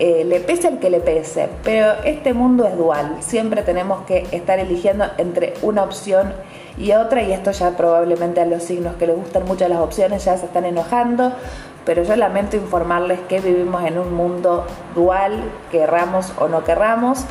Eh, 0.00 0.24
le 0.24 0.40
pese 0.40 0.66
al 0.66 0.80
que 0.80 0.90
le 0.90 0.98
pese, 0.98 1.48
pero 1.62 1.92
este 2.04 2.34
mundo 2.34 2.66
es 2.66 2.76
dual, 2.76 3.18
siempre 3.20 3.62
tenemos 3.62 4.02
que 4.06 4.26
estar 4.32 4.58
eligiendo 4.58 5.04
entre 5.18 5.54
una 5.62 5.84
opción 5.84 6.32
y 6.76 6.90
otra 6.90 7.22
y 7.22 7.32
esto 7.32 7.52
ya 7.52 7.76
probablemente 7.76 8.40
a 8.40 8.44
los 8.44 8.64
signos 8.64 8.96
que 8.96 9.06
les 9.06 9.14
gustan 9.14 9.44
mucho 9.44 9.68
las 9.68 9.78
opciones 9.78 10.24
ya 10.24 10.36
se 10.36 10.46
están 10.46 10.64
enojando, 10.64 11.32
pero 11.84 12.02
yo 12.02 12.16
lamento 12.16 12.56
informarles 12.56 13.20
que 13.20 13.40
vivimos 13.40 13.84
en 13.84 13.98
un 13.98 14.14
mundo 14.14 14.66
dual, 14.94 15.42
querramos 15.70 16.32
o 16.38 16.48
no 16.48 16.64
querramos. 16.64 17.24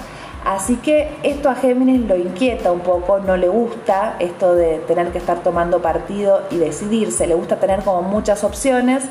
Así 0.45 0.75
que 0.75 1.09
esto 1.23 1.49
a 1.49 1.55
Géminis 1.55 2.01
lo 2.01 2.17
inquieta 2.17 2.71
un 2.71 2.81
poco, 2.81 3.19
no 3.19 3.37
le 3.37 3.47
gusta 3.47 4.15
esto 4.19 4.55
de 4.55 4.79
tener 4.79 5.11
que 5.11 5.17
estar 5.17 5.39
tomando 5.39 5.81
partido 5.81 6.41
y 6.51 6.57
decidirse, 6.57 7.27
le 7.27 7.35
gusta 7.35 7.59
tener 7.59 7.81
como 7.83 8.01
muchas 8.01 8.43
opciones, 8.43 9.05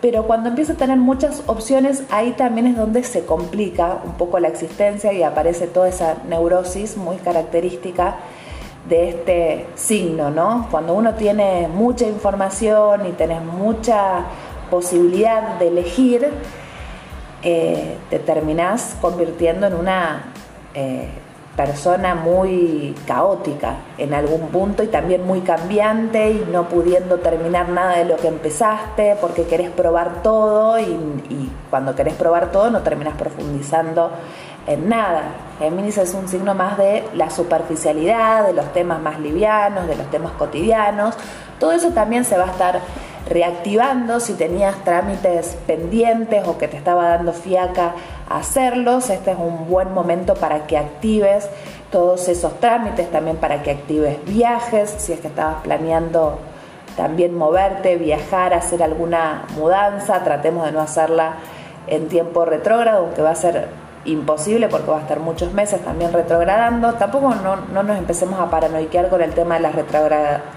pero 0.00 0.24
cuando 0.24 0.48
empieza 0.48 0.72
a 0.72 0.76
tener 0.76 0.96
muchas 0.96 1.42
opciones, 1.46 2.04
ahí 2.10 2.32
también 2.32 2.66
es 2.66 2.76
donde 2.78 3.04
se 3.04 3.26
complica 3.26 3.98
un 4.02 4.12
poco 4.12 4.38
la 4.38 4.48
existencia 4.48 5.12
y 5.12 5.22
aparece 5.22 5.66
toda 5.66 5.88
esa 5.88 6.16
neurosis 6.26 6.96
muy 6.96 7.16
característica 7.18 8.16
de 8.88 9.10
este 9.10 9.66
signo, 9.74 10.30
¿no? 10.30 10.66
Cuando 10.70 10.94
uno 10.94 11.14
tiene 11.14 11.68
mucha 11.68 12.06
información 12.06 13.06
y 13.06 13.12
tenés 13.12 13.42
mucha 13.42 14.24
posibilidad 14.70 15.58
de 15.58 15.68
elegir, 15.68 16.28
eh, 17.42 17.96
te 18.08 18.18
terminás 18.18 18.96
convirtiendo 19.00 19.66
en 19.66 19.74
una 19.74 20.32
eh, 20.74 21.08
persona 21.56 22.14
muy 22.14 22.94
caótica 23.06 23.76
en 23.98 24.14
algún 24.14 24.48
punto 24.48 24.82
y 24.82 24.86
también 24.86 25.26
muy 25.26 25.40
cambiante 25.40 26.30
y 26.30 26.48
no 26.50 26.68
pudiendo 26.68 27.18
terminar 27.18 27.68
nada 27.68 27.98
de 27.98 28.04
lo 28.04 28.16
que 28.16 28.28
empezaste 28.28 29.16
porque 29.20 29.44
querés 29.44 29.70
probar 29.70 30.22
todo 30.22 30.78
y, 30.78 30.84
y 30.84 31.50
cuando 31.68 31.94
querés 31.94 32.14
probar 32.14 32.52
todo 32.52 32.70
no 32.70 32.80
terminas 32.80 33.14
profundizando 33.16 34.10
en 34.66 34.88
nada. 34.88 35.22
Géminis 35.58 35.98
es 35.98 36.14
un 36.14 36.28
signo 36.28 36.54
más 36.54 36.78
de 36.78 37.04
la 37.14 37.30
superficialidad, 37.30 38.46
de 38.46 38.52
los 38.52 38.72
temas 38.72 39.00
más 39.00 39.18
livianos, 39.18 39.86
de 39.86 39.96
los 39.96 40.10
temas 40.10 40.32
cotidianos. 40.32 41.14
Todo 41.58 41.72
eso 41.72 41.90
también 41.90 42.24
se 42.24 42.38
va 42.38 42.44
a 42.44 42.50
estar 42.50 42.80
reactivando 43.28 44.20
si 44.20 44.34
tenías 44.34 44.76
trámites 44.84 45.56
pendientes 45.66 46.46
o 46.46 46.58
que 46.58 46.68
te 46.68 46.76
estaba 46.76 47.08
dando 47.08 47.32
fiaca 47.32 47.94
hacerlos. 48.28 49.10
Este 49.10 49.32
es 49.32 49.38
un 49.38 49.68
buen 49.68 49.92
momento 49.92 50.34
para 50.34 50.66
que 50.66 50.78
actives 50.78 51.48
todos 51.90 52.28
esos 52.28 52.58
trámites, 52.60 53.10
también 53.10 53.36
para 53.36 53.62
que 53.62 53.72
actives 53.72 54.24
viajes, 54.24 54.94
si 54.98 55.12
es 55.12 55.20
que 55.20 55.28
estabas 55.28 55.62
planeando 55.62 56.38
también 56.96 57.34
moverte, 57.34 57.96
viajar, 57.96 58.52
hacer 58.54 58.82
alguna 58.82 59.44
mudanza, 59.56 60.22
tratemos 60.22 60.66
de 60.66 60.72
no 60.72 60.80
hacerla 60.80 61.34
en 61.86 62.08
tiempo 62.08 62.44
retrógrado, 62.44 63.06
aunque 63.06 63.22
va 63.22 63.30
a 63.30 63.34
ser 63.34 63.68
imposible 64.04 64.68
porque 64.68 64.90
va 64.90 64.98
a 64.98 65.02
estar 65.02 65.20
muchos 65.20 65.52
meses 65.52 65.82
también 65.84 66.12
retrogradando. 66.12 66.94
Tampoco 66.94 67.34
no, 67.34 67.82
nos 67.82 67.98
empecemos 67.98 68.40
a 68.40 68.50
paranoiquear 68.50 69.08
con 69.08 69.22
el 69.22 69.32
tema 69.32 69.56
de 69.56 69.60
las 69.60 69.74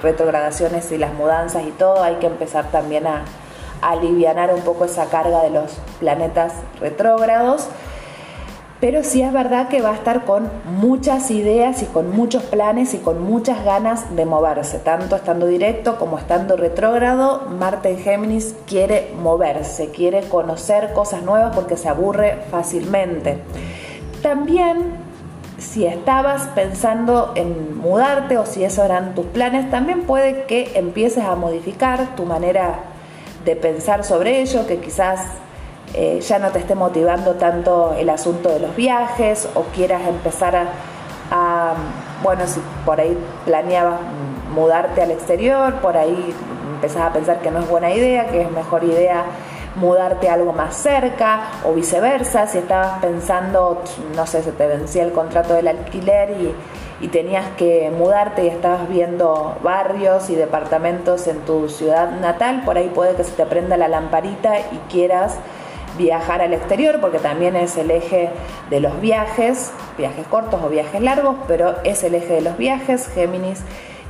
retrogradaciones 0.02 0.92
y 0.92 0.98
las 0.98 1.14
mudanzas 1.14 1.64
y 1.66 1.72
todo. 1.72 2.04
Hay 2.04 2.16
que 2.16 2.28
empezar 2.28 2.72
también 2.72 3.08
a, 3.08 3.24
a 3.82 3.92
aliviar 3.92 4.54
un 4.54 4.62
poco 4.62 4.86
esa 4.86 5.06
carga 5.08 5.42
de 5.44 5.50
los 5.50 5.74
planetas 6.00 6.54
retrógrados 6.80 7.68
pero 8.84 9.02
sí 9.02 9.22
es 9.22 9.32
verdad 9.32 9.70
que 9.70 9.82
va 9.82 9.92
a 9.92 9.96
estar 9.96 10.26
con 10.26 10.52
muchas 10.66 11.32
ideas 11.32 11.82
y 11.82 11.86
con 11.86 12.12
muchos 12.14 12.44
planes 12.44 12.94
y 12.94 12.98
con 12.98 13.24
muchas 13.24 13.64
ganas 13.64 14.14
de 14.14 14.26
moverse, 14.26 14.78
tanto 14.78 15.16
estando 15.16 15.46
directo 15.46 15.98
como 15.98 16.20
estando 16.20 16.58
retrógrado. 16.58 17.48
Marte 17.48 17.92
en 17.92 18.00
Géminis 18.00 18.56
quiere 18.68 19.14
moverse, 19.18 19.92
quiere 19.92 20.28
conocer 20.28 20.92
cosas 20.92 21.24
nuevas 21.24 21.56
porque 21.56 21.78
se 21.78 21.88
aburre 21.88 22.40
fácilmente. 22.52 23.38
También 24.22 24.98
si 25.58 25.86
estabas 25.86 26.48
pensando 26.48 27.32
en 27.36 27.78
mudarte 27.78 28.38
o 28.38 28.46
si 28.46 28.66
esos 28.66 28.84
eran 28.84 29.16
tus 29.16 29.28
planes, 29.28 29.72
también 29.72 30.02
puede 30.02 30.44
que 30.44 30.74
empieces 30.76 31.24
a 31.24 31.36
modificar 31.36 32.18
tu 32.18 32.26
manera 32.26 32.80
de 33.46 33.56
pensar 33.56 34.04
sobre 34.04 34.42
ello, 34.42 34.68
que 34.68 34.80
quizás 34.80 35.22
eh, 35.94 36.20
ya 36.22 36.40
no 36.40 36.52
te 36.52 36.60
esté 36.60 36.74
motivando 36.74 37.34
tanto 37.34 37.94
el 37.98 38.10
asunto 38.10 38.50
de 38.50 38.60
los 38.60 38.76
viajes 38.76 39.48
o 39.54 39.62
quieras 39.76 40.02
empezar 40.08 40.68
a, 41.32 41.74
bueno, 42.24 42.48
si 42.48 42.60
por 42.86 43.00
ahí 43.00 43.18
planeabas 43.46 44.00
mudarte 44.54 45.02
al 45.02 45.12
exterior, 45.12 45.76
por 45.76 45.96
ahí 45.96 46.34
empezás 46.76 47.04
a 47.04 47.14
pensar 47.14 47.40
que 47.42 47.52
no 47.52 47.60
es 47.60 47.70
buena 47.70 47.92
idea, 47.92 48.28
que 48.28 48.42
es 48.42 48.52
mejor 48.52 48.84
idea 48.84 49.26
mudarte 49.76 50.30
a 50.30 50.34
algo 50.34 50.54
más 50.54 50.76
cerca 50.76 51.42
o 51.64 51.74
viceversa, 51.74 52.48
si 52.48 52.60
estabas 52.60 53.00
pensando, 53.00 53.82
no 54.16 54.26
sé, 54.28 54.44
se 54.44 54.52
te 54.52 54.68
vencía 54.68 55.04
el 55.04 55.12
contrato 55.12 55.54
del 55.54 55.68
alquiler 55.68 56.32
y, 56.32 57.06
y 57.06 57.08
tenías 57.08 57.46
que 57.58 57.92
mudarte 57.96 58.46
y 58.46 58.48
estabas 58.48 58.88
viendo 58.88 59.58
barrios 59.64 60.30
y 60.30 60.36
departamentos 60.36 61.28
en 61.28 61.40
tu 61.42 61.70
ciudad 61.70 62.12
natal, 62.20 62.62
por 62.66 62.78
ahí 62.78 62.90
puede 62.94 63.16
que 63.16 63.24
se 63.24 63.32
te 63.32 63.46
prenda 63.46 63.78
la 63.78 63.88
lamparita 63.88 64.60
y 64.60 64.78
quieras 64.92 65.38
viajar 65.98 66.42
al 66.42 66.54
exterior, 66.54 67.00
porque 67.00 67.20
también 67.20 67.56
es 67.56 67.78
el 67.78 67.92
eje 67.92 68.30
de 68.70 68.80
los 68.80 69.00
viajes, 69.02 69.72
viajes 69.98 70.28
cortos 70.28 70.62
o 70.64 70.70
viajes 70.70 71.02
largos, 71.02 71.36
pero 71.48 71.76
es 71.84 72.04
el 72.04 72.16
eje 72.16 72.36
de 72.36 72.42
los 72.42 72.58
viajes, 72.58 73.08
Géminis 73.10 73.62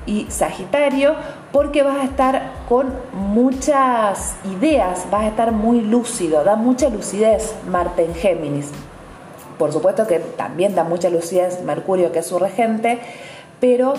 y 0.06 0.25
Sagitario, 0.30 1.16
porque 1.52 1.84
vas 1.84 1.98
a 1.98 2.04
estar 2.04 2.52
con 2.68 2.94
muchas 3.13 4.36
ideas, 4.46 5.06
vas 5.10 5.24
a 5.24 5.28
estar 5.28 5.52
muy 5.52 5.82
lúcido, 5.82 6.44
da 6.44 6.56
mucha 6.56 6.90
lucidez 6.90 7.56
Marte 7.68 8.06
en 8.06 8.16
Géminis. 8.16 8.72
Por 9.58 9.72
supuesto 9.72 10.08
que 10.08 10.20
también 10.20 10.75
da 10.75 10.84
mucha 10.84 11.10
lucidez 11.10 11.62
Mercurio, 11.63 12.12
que 12.12 12.20
es 12.20 12.25
su 12.25 12.40
regente, 12.40 13.00
pero 13.60 13.94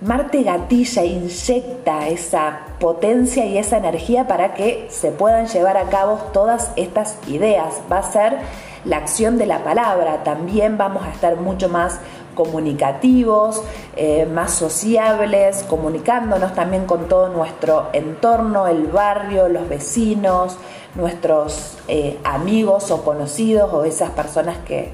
Marte 0.00 0.44
gatilla, 0.44 1.02
inyecta 1.02 2.06
esa 2.06 2.60
potencia 2.78 3.44
y 3.46 3.58
esa 3.58 3.78
energía 3.78 4.28
para 4.28 4.54
que 4.54 4.86
se 4.90 5.10
puedan 5.10 5.48
llevar 5.48 5.76
a 5.76 5.88
cabo 5.88 6.18
todas 6.32 6.70
estas 6.76 7.18
ideas. 7.26 7.80
Va 7.90 7.98
a 7.98 8.02
ser 8.04 8.38
la 8.84 8.98
acción 8.98 9.38
de 9.38 9.46
la 9.46 9.64
palabra. 9.64 10.22
También 10.22 10.78
vamos 10.78 11.04
a 11.04 11.10
estar 11.10 11.36
mucho 11.36 11.68
más 11.68 11.98
comunicativos, 12.36 13.64
eh, 13.96 14.24
más 14.26 14.52
sociables, 14.52 15.64
comunicándonos 15.64 16.54
también 16.54 16.86
con 16.86 17.08
todo 17.08 17.30
nuestro 17.30 17.88
entorno, 17.92 18.68
el 18.68 18.86
barrio, 18.86 19.48
los 19.48 19.68
vecinos, 19.68 20.58
nuestros 20.94 21.76
eh, 21.88 22.20
amigos 22.22 22.92
o 22.92 23.02
conocidos 23.02 23.72
o 23.72 23.82
esas 23.82 24.10
personas 24.10 24.58
que, 24.58 24.92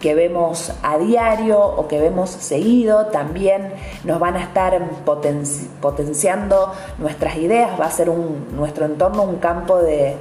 que 0.00 0.14
vemos 0.14 0.72
a 0.82 0.98
diario 0.98 1.60
o 1.60 1.86
que 1.86 2.00
vemos 2.00 2.30
seguido, 2.30 3.06
también 3.06 3.74
nos 4.02 4.18
van 4.18 4.34
a 4.36 4.42
estar 4.42 4.80
potenciando 5.04 6.72
nuestras 6.98 7.36
ideas, 7.36 7.78
va 7.78 7.84
a 7.84 7.90
ser 7.90 8.08
un, 8.08 8.48
nuestro 8.56 8.86
entorno 8.86 9.22
un 9.22 9.36
campo 9.36 9.76
de, 9.76 10.16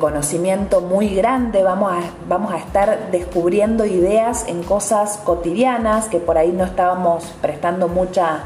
conocimiento 0.00 0.80
muy 0.80 1.14
grande, 1.14 1.62
vamos 1.62 1.92
a, 1.92 1.98
vamos 2.26 2.50
a 2.50 2.56
estar 2.56 3.10
descubriendo 3.10 3.84
ideas 3.84 4.48
en 4.48 4.62
cosas 4.62 5.18
cotidianas 5.18 6.08
que 6.08 6.18
por 6.18 6.38
ahí 6.38 6.50
no 6.50 6.64
estábamos 6.64 7.24
prestando 7.42 7.86
mucha 7.86 8.44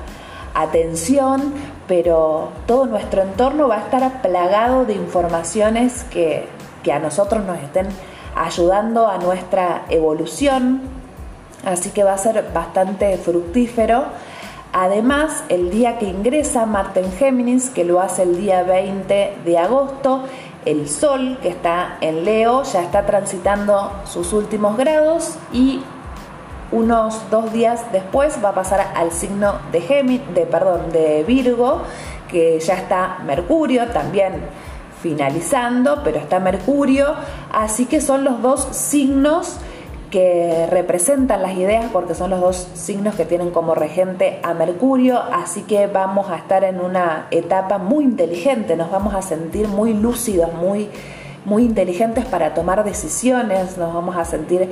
atención, 0.55 1.55
pero 1.87 2.49
todo 2.67 2.87
nuestro 2.87 3.23
entorno 3.23 3.69
va 3.69 3.77
a 3.77 3.81
estar 3.83 4.23
plagado 4.23 4.85
de 4.85 4.95
informaciones 4.95 6.03
que, 6.11 6.49
que 6.83 6.93
a 6.93 6.99
nosotros 6.99 7.45
nos 7.45 7.59
estén 7.59 7.87
ayudando 8.41 9.07
a 9.07 9.19
nuestra 9.19 9.85
evolución, 9.91 10.81
así 11.65 11.91
que 11.91 12.05
va 12.05 12.15
a 12.15 12.19
ser 12.19 12.51
bastante 12.55 13.19
fructífero. 13.19 14.05
Además, 14.73 15.45
el 15.51 15.71
día 15.71 15.99
que 15.99 16.07
ingresa 16.07 16.65
Marte 16.65 17.01
en 17.01 17.13
Géminis, 17.13 17.69
que 17.69 17.85
lo 17.85 18.01
hace 18.01 18.23
el 18.23 18.41
día 18.41 18.63
20 18.63 19.39
de 19.45 19.59
agosto, 19.59 20.25
el 20.65 20.89
Sol, 20.89 21.39
que 21.43 21.49
está 21.49 21.99
en 22.01 22.25
Leo, 22.25 22.63
ya 22.63 22.83
está 22.83 23.05
transitando 23.05 23.93
sus 24.05 24.33
últimos 24.33 24.79
grados 24.79 25.37
y 25.53 25.83
unos 26.73 27.29
dos 27.31 27.53
días 27.53 27.93
después 27.93 28.39
va 28.43 28.51
a 28.51 28.55
pasar 28.55 28.93
al 28.95 29.13
signo 29.13 29.57
de, 29.71 30.21
de, 30.35 30.47
perdón, 30.47 30.93
de 30.93 31.25
Virgo, 31.25 31.83
que 32.31 32.59
ya 32.61 32.75
está 32.75 33.19
Mercurio 33.27 33.89
también 33.89 34.45
finalizando, 35.03 36.03
pero 36.05 36.19
está 36.19 36.41
Mercurio, 36.41 37.15
así 37.53 37.87
que 37.87 38.01
son 38.01 38.25
los 38.25 38.43
dos 38.43 38.69
signos 38.71 39.59
que 40.11 40.67
representan 40.69 41.41
las 41.41 41.53
ideas 41.53 41.87
porque 41.93 42.15
son 42.15 42.31
los 42.31 42.41
dos 42.41 42.69
signos 42.75 43.15
que 43.15 43.25
tienen 43.25 43.51
como 43.51 43.75
regente 43.75 44.41
a 44.43 44.55
Mercurio, 44.55 45.23
así 45.33 45.63
que 45.63 45.87
vamos 45.87 46.31
a 46.31 46.37
estar 46.37 46.65
en 46.65 46.81
una 46.81 47.27
etapa 47.31 47.79
muy 47.79 48.05
inteligente, 48.05 48.77
nos 48.77 48.91
vamos 48.91 49.15
a 49.15 49.23
sentir 49.23 49.69
muy 49.69 49.95
lúcidos, 49.95 50.53
muy 50.53 50.91
muy 51.45 51.65
inteligentes 51.65 52.27
para 52.27 52.53
tomar 52.53 52.85
decisiones, 52.85 53.79
nos 53.79 53.95
vamos 53.95 54.15
a 54.17 54.27
sentir 54.27 54.69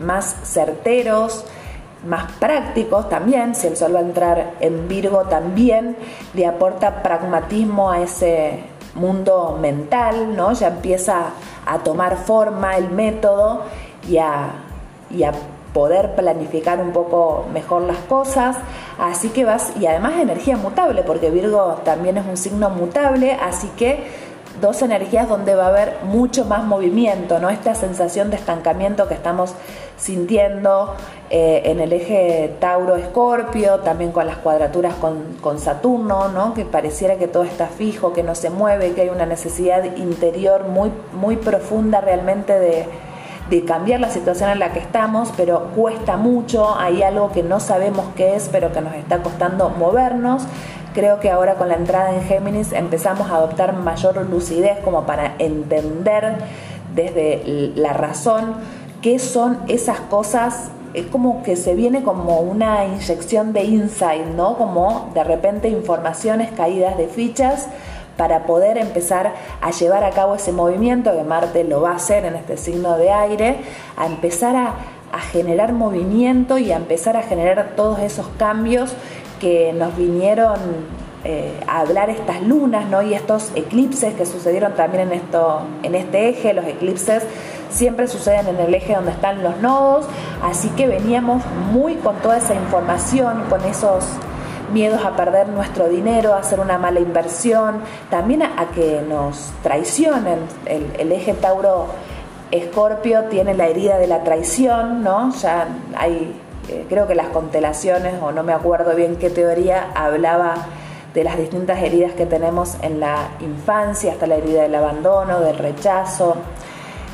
más 0.00 0.36
certeros, 0.44 1.44
más 2.06 2.30
prácticos 2.32 3.08
también, 3.08 3.54
si 3.54 3.66
el 3.66 3.76
sol 3.76 3.94
va 3.94 4.00
a 4.00 4.02
entrar 4.02 4.54
en 4.60 4.88
Virgo 4.88 5.22
también 5.22 5.96
le 6.34 6.46
aporta 6.46 7.02
pragmatismo 7.02 7.90
a 7.90 8.00
ese 8.02 8.60
mundo 8.94 9.58
mental, 9.60 10.36
¿no? 10.36 10.52
Ya 10.52 10.68
empieza 10.68 11.30
a 11.66 11.78
tomar 11.78 12.16
forma 12.16 12.76
el 12.76 12.90
método 12.90 13.62
y 14.08 14.18
a 14.18 14.52
y 15.12 15.24
a 15.24 15.32
poder 15.72 16.14
planificar 16.14 16.80
un 16.80 16.92
poco 16.92 17.46
mejor 17.52 17.82
las 17.82 17.98
cosas. 17.98 18.56
Así 18.98 19.30
que 19.30 19.44
vas, 19.44 19.72
y 19.80 19.86
además 19.86 20.14
energía 20.20 20.56
mutable, 20.56 21.02
porque 21.02 21.30
Virgo 21.30 21.80
también 21.84 22.18
es 22.18 22.26
un 22.26 22.36
signo 22.36 22.70
mutable, 22.70 23.32
así 23.32 23.68
que 23.76 24.04
dos 24.62 24.80
energías 24.80 25.28
donde 25.28 25.54
va 25.54 25.66
a 25.66 25.68
haber 25.68 25.98
mucho 26.04 26.46
más 26.46 26.64
movimiento, 26.64 27.38
¿no? 27.38 27.50
Esta 27.50 27.74
sensación 27.74 28.30
de 28.30 28.36
estancamiento 28.36 29.08
que 29.08 29.14
estamos 29.14 29.54
sintiendo 29.98 30.94
eh, 31.28 31.62
en 31.66 31.80
el 31.80 31.92
eje 31.92 32.54
Tauro-Escorpio, 32.60 33.80
también 33.80 34.12
con 34.12 34.26
las 34.26 34.36
cuadraturas 34.36 34.94
con, 34.94 35.34
con, 35.40 35.58
Saturno, 35.58 36.28
¿no? 36.28 36.54
Que 36.54 36.64
pareciera 36.64 37.16
que 37.16 37.28
todo 37.28 37.42
está 37.42 37.66
fijo, 37.66 38.14
que 38.14 38.22
no 38.22 38.34
se 38.34 38.48
mueve, 38.48 38.92
que 38.92 39.02
hay 39.02 39.08
una 39.10 39.26
necesidad 39.26 39.84
interior 39.96 40.68
muy, 40.68 40.90
muy 41.12 41.36
profunda 41.36 42.00
realmente 42.00 42.58
de 42.58 42.86
de 43.50 43.64
cambiar 43.64 44.00
la 44.00 44.08
situación 44.08 44.48
en 44.48 44.58
la 44.60 44.72
que 44.72 44.78
estamos, 44.78 45.30
pero 45.36 45.72
cuesta 45.76 46.16
mucho, 46.16 46.74
hay 46.78 47.02
algo 47.02 47.32
que 47.32 47.42
no 47.42 47.60
sabemos 47.60 48.06
qué 48.16 48.36
es, 48.36 48.48
pero 48.50 48.72
que 48.72 48.80
nos 48.80 48.94
está 48.94 49.18
costando 49.22 49.68
movernos. 49.68 50.44
Creo 50.94 51.20
que 51.20 51.30
ahora 51.30 51.54
con 51.54 51.68
la 51.68 51.74
entrada 51.74 52.14
en 52.14 52.22
Géminis 52.22 52.72
empezamos 52.72 53.30
a 53.30 53.36
adoptar 53.36 53.74
mayor 53.74 54.26
lucidez 54.28 54.78
como 54.80 55.04
para 55.04 55.34
entender 55.38 56.36
desde 56.94 57.72
la 57.74 57.92
razón 57.92 58.56
qué 59.00 59.18
son 59.18 59.58
esas 59.68 60.00
cosas 60.00 60.70
es 60.94 61.06
como 61.06 61.42
que 61.42 61.56
se 61.56 61.74
viene 61.74 62.02
como 62.02 62.40
una 62.40 62.84
inyección 62.84 63.52
de 63.52 63.64
insight, 63.64 64.26
¿no? 64.26 64.56
Como 64.58 65.10
de 65.14 65.24
repente 65.24 65.68
informaciones 65.68 66.50
caídas 66.52 66.98
de 66.98 67.08
fichas 67.08 67.68
para 68.16 68.44
poder 68.44 68.76
empezar 68.76 69.32
a 69.60 69.70
llevar 69.70 70.04
a 70.04 70.10
cabo 70.10 70.34
ese 70.34 70.52
movimiento 70.52 71.12
que 71.16 71.22
Marte 71.24 71.64
lo 71.64 71.80
va 71.80 71.92
a 71.92 71.96
hacer 71.96 72.24
en 72.24 72.34
este 72.36 72.56
signo 72.56 72.98
de 72.98 73.10
aire, 73.10 73.56
a 73.96 74.06
empezar 74.06 74.56
a, 74.56 74.74
generar 75.30 75.74
movimiento 75.74 76.56
y 76.56 76.72
a 76.72 76.76
empezar 76.76 77.18
a 77.18 77.22
generar 77.22 77.72
todos 77.76 77.98
esos 77.98 78.26
cambios 78.38 78.94
que 79.42 79.72
nos 79.72 79.96
vinieron 79.96 80.54
eh, 81.24 81.58
a 81.66 81.80
hablar 81.80 82.10
estas 82.10 82.42
lunas 82.42 82.88
¿no? 82.88 83.02
y 83.02 83.12
estos 83.12 83.50
eclipses 83.56 84.14
que 84.14 84.24
sucedieron 84.24 84.74
también 84.74 85.08
en, 85.08 85.18
esto, 85.18 85.62
en 85.82 85.96
este 85.96 86.28
eje. 86.28 86.54
Los 86.54 86.64
eclipses 86.64 87.24
siempre 87.68 88.06
suceden 88.06 88.46
en 88.46 88.60
el 88.60 88.72
eje 88.72 88.94
donde 88.94 89.10
están 89.10 89.42
los 89.42 89.58
nodos, 89.58 90.06
así 90.44 90.68
que 90.70 90.86
veníamos 90.86 91.42
muy 91.72 91.96
con 91.96 92.16
toda 92.16 92.36
esa 92.36 92.54
información, 92.54 93.42
con 93.50 93.64
esos 93.64 94.04
miedos 94.72 95.04
a 95.04 95.16
perder 95.16 95.48
nuestro 95.48 95.88
dinero, 95.88 96.34
a 96.34 96.38
hacer 96.38 96.60
una 96.60 96.78
mala 96.78 97.00
inversión, 97.00 97.80
también 98.08 98.44
a, 98.44 98.68
que 98.72 99.02
nos 99.08 99.52
traicionen. 99.64 100.38
El, 100.66 101.10
eje 101.10 101.34
Tauro 101.34 101.86
Escorpio 102.52 103.24
tiene 103.24 103.54
la 103.54 103.66
herida 103.66 103.98
de 103.98 104.06
la 104.06 104.22
traición, 104.22 105.02
¿no? 105.02 105.32
Ya 105.34 105.66
hay, 105.96 106.32
eh, 106.68 106.86
creo 106.88 107.06
que 107.06 107.14
las 107.14 107.28
constelaciones, 107.28 108.14
o 108.22 108.32
no 108.32 108.42
me 108.42 108.52
acuerdo 108.52 108.94
bien 108.94 109.16
qué 109.16 109.30
teoría, 109.30 109.90
hablaba 109.94 110.54
de 111.14 111.24
las 111.24 111.36
distintas 111.36 111.82
heridas 111.82 112.12
que 112.12 112.26
tenemos 112.26 112.76
en 112.82 113.00
la 113.00 113.30
infancia, 113.40 114.12
hasta 114.12 114.26
la 114.26 114.36
herida 114.36 114.62
del 114.62 114.74
abandono, 114.74 115.40
del 115.40 115.58
rechazo, 115.58 116.36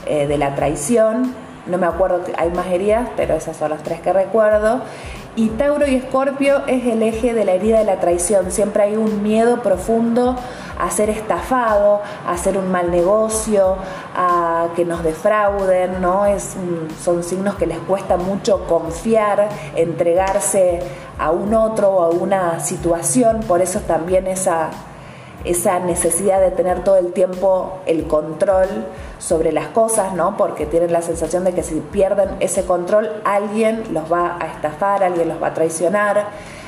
eh, 0.06 0.26
de 0.26 0.38
la 0.38 0.54
traición. 0.54 1.34
No 1.66 1.78
me 1.78 1.86
acuerdo, 1.86 2.22
hay 2.36 2.50
más 2.50 2.66
heridas, 2.68 3.08
pero 3.16 3.34
esas 3.34 3.56
son 3.56 3.70
las 3.70 3.82
tres 3.82 4.00
que 4.00 4.12
recuerdo. 4.12 4.82
Y 5.36 5.50
Tauro 5.50 5.86
y 5.86 5.94
Escorpio 5.94 6.62
es 6.66 6.86
el 6.86 7.02
eje 7.02 7.34
de 7.34 7.44
la 7.44 7.52
herida 7.52 7.78
de 7.78 7.84
la 7.84 8.00
traición. 8.00 8.50
Siempre 8.50 8.82
hay 8.82 8.96
un 8.96 9.22
miedo 9.22 9.62
profundo 9.62 10.36
a 10.78 10.90
ser 10.90 11.10
estafado, 11.10 12.00
a 12.26 12.32
hacer 12.32 12.56
un 12.56 12.70
mal 12.70 12.90
negocio, 12.90 13.76
a 14.14 14.68
que 14.76 14.84
nos 14.84 15.02
defrauden, 15.02 16.00
¿no? 16.00 16.26
Es, 16.26 16.56
son 17.02 17.22
signos 17.22 17.56
que 17.56 17.66
les 17.66 17.78
cuesta 17.78 18.16
mucho 18.16 18.66
confiar, 18.66 19.48
entregarse 19.74 20.80
a 21.18 21.30
un 21.30 21.54
otro 21.54 21.90
o 21.90 22.02
a 22.04 22.08
una 22.10 22.60
situación, 22.60 23.40
por 23.40 23.60
eso 23.60 23.80
también 23.80 24.26
esa 24.26 24.70
esa 25.44 25.78
necesidad 25.78 26.40
de 26.40 26.50
tener 26.50 26.82
todo 26.82 26.96
el 26.96 27.12
tiempo 27.12 27.78
el 27.86 28.06
control 28.06 28.66
sobre 29.18 29.52
las 29.52 29.68
cosas, 29.68 30.12
¿no? 30.14 30.36
Porque 30.36 30.66
tienen 30.66 30.92
la 30.92 31.02
sensación 31.02 31.44
de 31.44 31.54
que 31.54 31.62
si 31.62 31.80
pierden 31.80 32.30
ese 32.40 32.64
control, 32.64 33.22
alguien 33.24 33.84
los 33.92 34.12
va 34.12 34.36
a 34.40 34.46
estafar, 34.46 35.04
alguien 35.04 35.28
los 35.28 35.40
va 35.42 35.48
a 35.48 35.54
traicionar, 35.54 36.26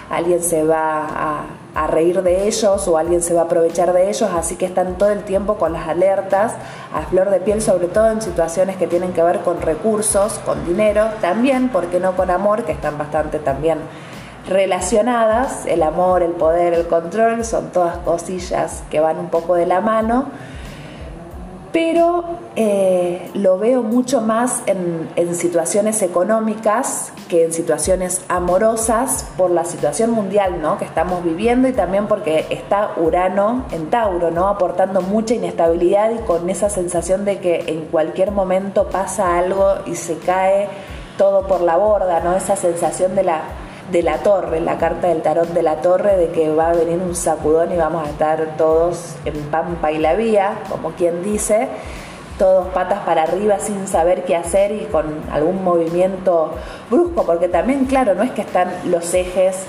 alguien 0.09 0.43
se 0.43 0.65
va 0.65 1.05
a, 1.05 1.43
a 1.75 1.87
reír 1.87 2.23
de 2.23 2.49
ellos 2.49 2.89
o 2.89 2.99
alguien 2.99 3.23
se 3.23 3.35
va 3.35 3.43
a 3.43 3.45
aprovechar 3.45 3.93
de 3.93 4.09
ellos, 4.09 4.29
así 4.35 4.57
que 4.57 4.67
están 4.67 4.99
todo 4.99 5.11
el 5.11 5.23
tiempo 5.23 5.57
con 5.57 5.73
las 5.73 5.89
alertas 5.89 6.55
a 6.93 7.03
flor 7.03 7.31
de 7.31 7.41
piel, 7.41 7.63
sobre 7.63 7.89
todo 7.89 8.11
en 8.11 8.21
situaciones 8.21 8.77
que 8.77 8.87
tienen 8.87 9.13
que 9.13 9.23
ver 9.23 9.41
con 9.41 9.61
recursos, 9.61 10.41
con 10.45 10.65
dinero, 10.67 11.07
también, 11.21 11.69
porque 11.69 12.01
no 12.01 12.17
con 12.17 12.31
amor, 12.31 12.65
que 12.65 12.73
están 12.73 12.99
bastante 12.99 13.39
también 13.39 13.79
relacionadas, 14.49 15.67
el 15.67 15.83
amor, 15.83 16.23
el 16.23 16.33
poder, 16.33 16.75
el 16.75 16.87
control, 16.87 17.45
son 17.45 17.71
todas 17.71 17.99
cosillas 17.99 18.83
que 18.91 19.01
van 19.01 19.19
un 19.19 19.29
poco 19.29 19.55
de 19.55 19.67
la 19.67 19.81
mano, 19.81 20.27
pero 21.73 22.25
eh, 22.57 23.31
lo 23.35 23.59
veo 23.59 23.83
mucho 23.83 24.21
más 24.21 24.63
en, 24.67 25.09
en, 25.15 25.35
situaciones 25.37 26.03
económicas 26.03 27.13
que 27.31 27.45
en 27.45 27.53
situaciones 27.53 28.23
amorosas 28.29 29.25
por 29.39 29.51
la 29.51 29.65
situación 29.65 30.11
mundial 30.11 30.61
¿no? 30.61 30.77
que 30.79 30.85
estamos 30.85 31.23
viviendo 31.23 31.69
y 31.69 31.73
también 31.73 32.09
porque 32.09 32.45
está 32.51 32.91
Urano 32.97 33.65
en 33.71 33.89
Tauro, 33.89 34.33
¿no? 34.33 34.49
aportando 34.49 35.01
mucha 35.01 35.35
inestabilidad 35.35 36.11
y 36.11 36.19
con 36.25 36.51
esa 36.51 36.69
sensación 36.69 37.25
de 37.25 37.39
que 37.39 37.65
en 37.69 37.87
cualquier 37.87 38.33
momento 38.33 38.89
pasa 38.89 39.39
algo 39.39 39.77
y 39.87 39.95
se 39.95 40.19
cae 40.19 40.69
todo 41.17 41.47
por 41.47 41.61
la 41.61 41.77
borda, 41.77 42.21
¿no? 42.21 42.37
esa 42.37 42.57
sensación 42.57 43.15
de 43.15 43.23
la 43.23 43.43
de 43.93 44.05
la 44.05 44.19
torre, 44.19 44.61
la 44.61 44.79
carta 44.79 45.09
del 45.09 45.21
tarot 45.21 45.49
de 45.49 45.63
la 45.65 45.81
torre, 45.81 46.17
de 46.17 46.29
que 46.29 46.53
va 46.55 46.71
a 46.71 46.75
venir 46.75 46.99
un 46.99 47.17
sacudón 47.17 47.73
y 47.73 47.77
vamos 47.77 48.07
a 48.07 48.11
estar 48.11 48.57
todos 48.57 49.17
en 49.25 49.35
pampa 49.51 49.91
y 49.91 49.99
la 49.99 50.15
vía, 50.15 50.61
como 50.71 50.91
quien 50.91 51.25
dice, 51.25 51.69
todos 52.41 52.69
patas 52.69 53.01
para 53.01 53.25
arriba 53.25 53.59
sin 53.59 53.87
saber 53.87 54.25
qué 54.25 54.35
hacer 54.35 54.73
y 54.73 54.87
con 54.87 55.05
algún 55.31 55.63
movimiento 55.63 56.53
brusco, 56.91 57.27
porque 57.27 57.49
también, 57.49 57.85
claro, 57.85 58.15
no 58.15 58.23
es 58.23 58.31
que 58.31 58.41
están 58.41 58.73
los 58.87 59.13
ejes, 59.13 59.67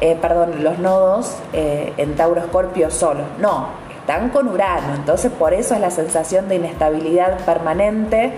eh, 0.00 0.18
perdón, 0.20 0.64
los 0.64 0.80
nodos 0.80 1.36
eh, 1.52 1.92
en 1.96 2.16
Tauro 2.16 2.40
Escorpio 2.40 2.90
solo, 2.90 3.22
no, 3.38 3.68
están 4.00 4.30
con 4.30 4.48
Urano, 4.48 4.96
entonces 4.96 5.30
por 5.30 5.54
eso 5.54 5.76
es 5.76 5.80
la 5.80 5.92
sensación 5.92 6.48
de 6.48 6.56
inestabilidad 6.56 7.38
permanente 7.46 8.32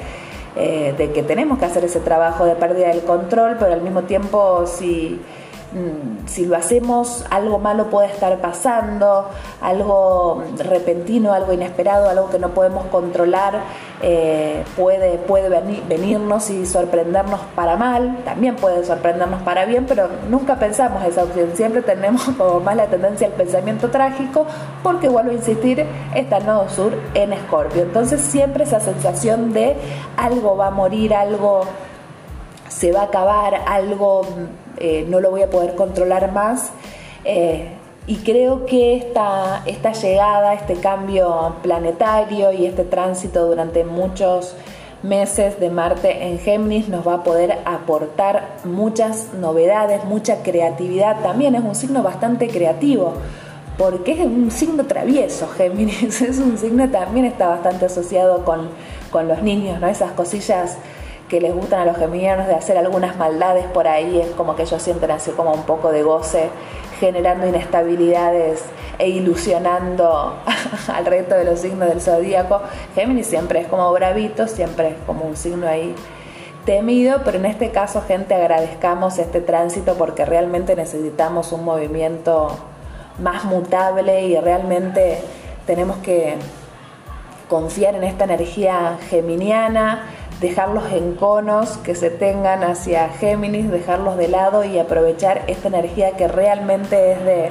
eh, 0.57 0.95
de 0.99 1.13
que 1.13 1.23
tenemos 1.23 1.59
que 1.59 1.65
hacer 1.65 1.83
ese 1.83 2.01
trabajo 2.01 2.45
de 2.45 2.57
pérdida 2.57 2.89
del 2.89 3.01
control, 3.05 3.57
pero 3.59 3.73
al 3.73 3.81
mismo 3.81 4.03
tiempo 4.03 4.67
si, 4.67 5.19
si 6.27 6.47
lo 6.47 6.57
hacemos, 6.57 7.25
algo 7.31 7.59
malo 7.59 7.91
puede 7.91 8.09
estar 8.09 8.39
pasando, 8.39 9.29
algo 9.61 10.43
repentino, 10.59 11.33
algo 11.33 11.53
inesperado, 11.53 12.09
algo 12.09 12.29
que 12.29 12.41
no 12.41 12.49
podemos 12.51 12.87
controlar, 12.87 13.61
eh, 14.03 14.65
puede, 14.77 15.19
puede 15.19 15.49
venirnos 15.89 16.51
y 16.51 16.67
sorprendernos 16.67 17.41
para 17.55 17.77
mal, 17.77 18.19
también 18.25 18.57
puede 18.57 18.85
sorprendernos 18.85 19.43
para 19.43 19.65
bien, 19.65 19.87
pero 19.87 20.09
nunca 20.29 20.57
pensamos 20.57 21.05
esa 21.05 21.23
opción, 21.23 21.51
siempre 21.55 21.83
tenemos 21.83 22.23
como 22.39 22.61
más 22.61 22.75
la 22.75 22.87
tendencia 22.87 23.29
al 23.29 23.35
pensamiento 23.35 23.91
trágico, 23.91 24.47
porque 24.83 25.09
vuelvo 25.09 25.31
a 25.31 25.35
insistir, 25.35 25.87
está 26.15 26.41
nodo 26.41 26.69
sur 26.69 26.93
en 27.15 27.33
Escorpio, 27.33 27.83
entonces 27.83 28.21
siempre 28.21 28.65
esa 28.65 28.81
sensación 28.81 29.53
de 29.53 29.77
algo 30.17 30.57
va 30.57 30.69
a 30.69 30.71
morir, 30.71 31.15
algo 31.15 31.63
se 32.69 32.93
va 32.93 33.03
a 33.03 33.05
acabar, 33.05 33.55
algo 33.67 34.23
eh, 34.81 35.07
no 35.09 35.21
lo 35.21 35.31
voy 35.31 35.43
a 35.43 35.51
poder 35.51 35.75
controlar 35.75 36.33
más. 36.33 36.73
Eh, 37.25 37.69
y 38.07 38.17
creo 38.17 38.67
que 38.67 38.97
esta, 38.97 39.63
esta 39.67 39.93
llegada, 39.93 40.55
este 40.55 40.75
cambio 40.75 41.57
planetario 41.63 42.51
y 42.53 42.67
este 42.67 42.85
tránsito 42.85 43.47
durante 43.47 43.85
muchos 43.85 44.57
meses 45.03 45.61
de 45.61 45.71
Marte 45.71 46.27
en 46.27 46.39
Géminis 46.39 46.89
nos 46.89 47.07
va 47.07 47.15
a 47.15 47.23
poder 47.23 47.59
aportar 47.65 48.57
muchas 48.65 49.33
novedades, 49.35 50.05
mucha 50.05 50.43
creatividad. 50.43 51.21
También 51.23 51.55
es 51.55 51.63
un 51.63 51.75
signo 51.75 52.03
bastante 52.03 52.49
creativo, 52.49 53.15
porque 53.79 54.13
es 54.13 54.21
un 54.21 54.51
signo 54.51 54.87
travieso, 54.87 55.49
Géminis. 55.49 56.21
Es 56.23 56.39
un 56.39 56.59
signo 56.59 56.85
que 56.85 56.91
también 56.91 57.27
está 57.27 57.49
bastante 57.49 57.87
asociado 57.87 58.45
con, 58.45 58.69
con 59.11 59.29
los 59.29 59.43
niños, 59.43 59.81
¿no? 59.81 59.87
Esas 59.87 60.13
cosillas 60.13 60.79
que 61.31 61.41
les 61.41 61.55
gustan 61.55 61.81
a 61.81 61.85
los 61.85 61.97
geminianos 61.97 62.49
de 62.49 62.55
hacer 62.55 62.77
algunas 62.77 63.17
maldades 63.17 63.65
por 63.67 63.87
ahí, 63.87 64.21
es 64.21 64.31
como 64.33 64.57
que 64.57 64.63
ellos 64.63 64.83
sienten 64.83 65.13
así 65.13 65.31
como 65.31 65.53
un 65.53 65.63
poco 65.63 65.93
de 65.93 66.03
goce, 66.03 66.51
generando 66.99 67.47
inestabilidades 67.47 68.65
e 68.99 69.09
ilusionando 69.09 70.35
al 70.93 71.07
resto 71.07 71.37
de 71.37 71.45
los 71.45 71.61
signos 71.61 71.89
del 71.89 72.01
zodíaco. 72.01 72.61
Géminis 72.97 73.29
siempre 73.29 73.61
es 73.61 73.69
como 73.69 73.91
bravito, 73.93 74.49
siempre 74.49 74.89
es 74.89 74.97
como 75.07 75.25
un 75.25 75.37
signo 75.37 75.69
ahí 75.69 75.95
temido, 76.65 77.21
pero 77.25 77.39
en 77.39 77.47
este 77.47 77.71
caso, 77.71 78.03
gente, 78.03 78.35
agradezcamos 78.35 79.19
este 79.19 79.41
tránsito 79.41 79.95
porque 79.95 80.25
realmente 80.25 80.75
necesitamos 80.75 81.53
un 81.53 81.65
movimiento 81.65 82.59
más 83.21 83.45
mutable 83.45 84.27
y 84.27 84.37
realmente 84.37 85.23
tenemos 85.65 85.99
que 85.99 86.35
confiar 87.49 87.95
en 87.95 88.05
esta 88.05 88.25
energía 88.25 88.99
geminiana 89.09 90.05
dejarlos 90.41 90.91
en 90.93 91.15
conos 91.15 91.77
que 91.79 91.95
se 91.95 92.11
tengan 92.11 92.65
hacia 92.65 93.11
Géminis, 93.11 93.71
dejarlos 93.71 94.17
de 94.17 94.29
lado 94.29 94.65
y 94.65 94.79
aprovechar 94.79 95.43
esta 95.47 95.69
energía 95.69 96.13
que 96.13 96.29
realmente 96.29 97.13
es 97.13 97.25
de 97.25 97.51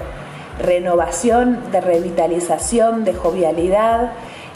renovación, 0.60 1.71
de 1.71 1.82
revitalización, 1.82 3.06
de 3.06 3.13
jovialidad. 3.13 4.12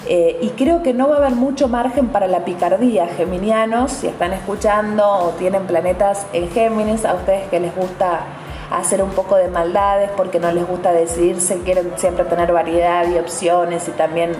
Eh, 0.07 0.37
y 0.41 0.49
creo 0.49 0.83
que 0.83 0.93
no 0.93 1.07
va 1.07 1.15
a 1.15 1.17
haber 1.19 1.35
mucho 1.35 1.69
margen 1.69 2.09
para 2.09 2.27
la 2.27 2.43
picardía, 2.43 3.07
geminianos, 3.07 3.91
si 3.91 4.07
están 4.07 4.33
escuchando 4.33 5.07
o 5.07 5.29
tienen 5.29 5.65
planetas 5.65 6.25
en 6.33 6.49
Géminis, 6.49 7.05
a 7.05 7.13
ustedes 7.13 7.47
que 7.49 7.61
les 7.61 7.73
gusta 7.73 8.25
hacer 8.69 9.01
un 9.01 9.11
poco 9.11 9.35
de 9.37 9.47
maldades 9.47 10.09
porque 10.17 10.39
no 10.39 10.51
les 10.51 10.67
gusta 10.67 10.91
decidirse, 10.91 11.59
quieren 11.59 11.93
siempre 11.95 12.25
tener 12.25 12.51
variedad 12.51 13.07
y 13.07 13.17
opciones 13.17 13.87
y 13.87 13.91
también 13.91 14.31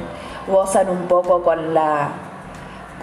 gozan 0.48 0.90
un 0.90 1.08
poco 1.08 1.44
con 1.44 1.74
la 1.74 2.33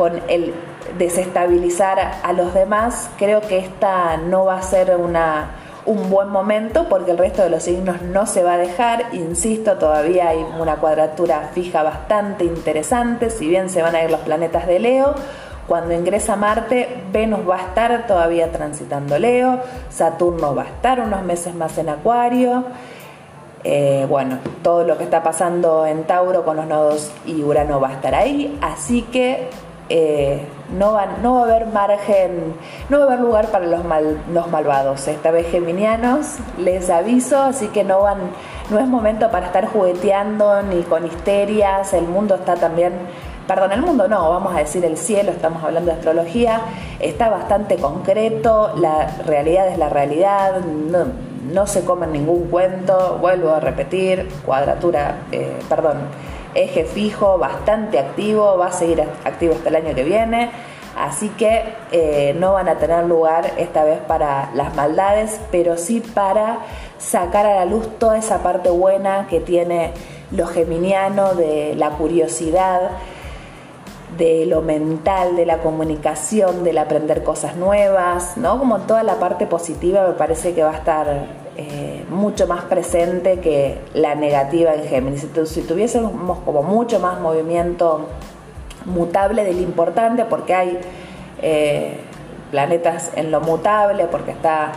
con 0.00 0.18
el 0.28 0.54
desestabilizar 0.96 1.98
a 2.22 2.32
los 2.32 2.54
demás, 2.54 3.10
creo 3.18 3.42
que 3.42 3.58
esta 3.58 4.16
no 4.16 4.46
va 4.46 4.56
a 4.56 4.62
ser 4.62 4.96
una, 4.96 5.50
un 5.84 6.08
buen 6.08 6.30
momento 6.30 6.88
porque 6.88 7.10
el 7.10 7.18
resto 7.18 7.42
de 7.42 7.50
los 7.50 7.64
signos 7.64 8.00
no 8.00 8.24
se 8.24 8.42
va 8.42 8.54
a 8.54 8.56
dejar. 8.56 9.12
Insisto, 9.12 9.76
todavía 9.76 10.30
hay 10.30 10.42
una 10.58 10.76
cuadratura 10.76 11.50
fija 11.52 11.82
bastante 11.82 12.46
interesante, 12.46 13.28
si 13.28 13.46
bien 13.46 13.68
se 13.68 13.82
van 13.82 13.94
a 13.94 14.02
ir 14.02 14.10
los 14.10 14.20
planetas 14.20 14.66
de 14.66 14.78
Leo. 14.78 15.14
Cuando 15.68 15.92
ingresa 15.92 16.34
Marte, 16.34 17.02
Venus 17.12 17.40
va 17.46 17.56
a 17.56 17.60
estar 17.60 18.06
todavía 18.06 18.50
transitando 18.50 19.18
Leo, 19.18 19.60
Saturno 19.90 20.54
va 20.54 20.62
a 20.62 20.68
estar 20.68 21.00
unos 21.00 21.22
meses 21.24 21.54
más 21.54 21.76
en 21.76 21.90
Acuario. 21.90 22.64
Eh, 23.64 24.06
bueno, 24.08 24.38
todo 24.62 24.84
lo 24.84 24.96
que 24.96 25.04
está 25.04 25.22
pasando 25.22 25.84
en 25.84 26.04
Tauro 26.04 26.42
con 26.42 26.56
los 26.56 26.66
nodos 26.66 27.12
y 27.26 27.42
Urano 27.42 27.78
va 27.78 27.90
a 27.90 27.92
estar 27.92 28.14
ahí, 28.14 28.58
así 28.62 29.02
que 29.02 29.50
eh, 29.92 30.40
no, 30.78 30.92
va, 30.92 31.06
no 31.20 31.34
va 31.34 31.40
a 31.40 31.44
haber 31.44 31.66
margen, 31.66 32.54
no 32.88 32.98
va 32.98 33.04
a 33.04 33.06
haber 33.08 33.20
lugar 33.20 33.48
para 33.48 33.66
los, 33.66 33.80
los 34.32 34.48
malvados. 34.48 35.08
Esta 35.08 35.32
vez 35.32 35.50
geminianos, 35.50 36.36
les 36.58 36.88
aviso, 36.90 37.42
así 37.42 37.66
que 37.68 37.82
no 37.82 38.02
van, 38.02 38.18
no 38.70 38.78
es 38.78 38.86
momento 38.86 39.30
para 39.32 39.46
estar 39.46 39.66
jugueteando 39.66 40.62
ni 40.62 40.82
con 40.82 41.04
histerias. 41.04 41.92
El 41.92 42.04
mundo 42.04 42.36
está 42.36 42.54
también, 42.54 42.92
perdón, 43.48 43.72
el 43.72 43.82
mundo 43.82 44.06
no, 44.06 44.30
vamos 44.30 44.54
a 44.54 44.58
decir 44.60 44.84
el 44.84 44.96
cielo, 44.96 45.32
estamos 45.32 45.64
hablando 45.64 45.90
de 45.90 45.98
astrología, 45.98 46.60
está 47.00 47.28
bastante 47.28 47.76
concreto, 47.76 48.72
la 48.76 49.08
realidad 49.26 49.66
es 49.66 49.76
la 49.76 49.88
realidad, 49.88 50.60
no, 50.60 51.06
no 51.52 51.66
se 51.66 51.84
comen 51.84 52.12
ningún 52.12 52.44
cuento, 52.48 53.18
vuelvo 53.20 53.50
a 53.50 53.58
repetir, 53.58 54.28
cuadratura, 54.46 55.16
eh, 55.32 55.58
perdón 55.68 55.98
eje 56.54 56.84
fijo, 56.84 57.38
bastante 57.38 57.98
activo, 57.98 58.56
va 58.58 58.66
a 58.66 58.72
seguir 58.72 59.02
activo 59.24 59.54
hasta 59.54 59.68
el 59.68 59.76
año 59.76 59.94
que 59.94 60.04
viene. 60.04 60.50
Así 60.96 61.28
que 61.30 61.62
eh, 61.92 62.34
no 62.38 62.54
van 62.54 62.68
a 62.68 62.76
tener 62.76 63.04
lugar 63.04 63.52
esta 63.56 63.84
vez 63.84 63.98
para 64.00 64.50
las 64.54 64.74
maldades, 64.74 65.40
pero 65.50 65.76
sí 65.76 66.00
para 66.00 66.58
sacar 66.98 67.46
a 67.46 67.54
la 67.54 67.64
luz 67.64 67.98
toda 67.98 68.18
esa 68.18 68.42
parte 68.42 68.70
buena 68.70 69.26
que 69.28 69.40
tiene 69.40 69.92
lo 70.30 70.46
geminiano 70.46 71.34
de 71.34 71.74
la 71.76 71.90
curiosidad, 71.90 72.90
de 74.18 74.44
lo 74.46 74.60
mental, 74.60 75.36
de 75.36 75.46
la 75.46 75.58
comunicación, 75.58 76.64
del 76.64 76.78
aprender 76.78 77.22
cosas 77.22 77.56
nuevas, 77.56 78.36
¿no? 78.36 78.58
Como 78.58 78.80
toda 78.80 79.02
la 79.02 79.14
parte 79.14 79.46
positiva 79.46 80.06
me 80.06 80.14
parece 80.14 80.52
que 80.54 80.62
va 80.62 80.72
a 80.72 80.76
estar 80.76 81.26
eh, 81.56 82.04
mucho 82.08 82.46
más 82.46 82.64
presente 82.64 83.40
que 83.40 83.78
la 83.94 84.14
negativa 84.14 84.74
en 84.74 84.84
Géminis. 84.84 85.26
Si 85.46 85.62
tuviésemos 85.62 86.12
como 86.44 86.62
mucho 86.62 87.00
más 87.00 87.20
movimiento 87.20 88.06
mutable 88.86 89.44
del 89.44 89.60
importante, 89.60 90.24
porque 90.24 90.54
hay 90.54 90.78
eh, 91.42 91.98
planetas 92.50 93.10
en 93.16 93.30
lo 93.30 93.40
mutable, 93.40 94.06
porque 94.06 94.30
está 94.30 94.72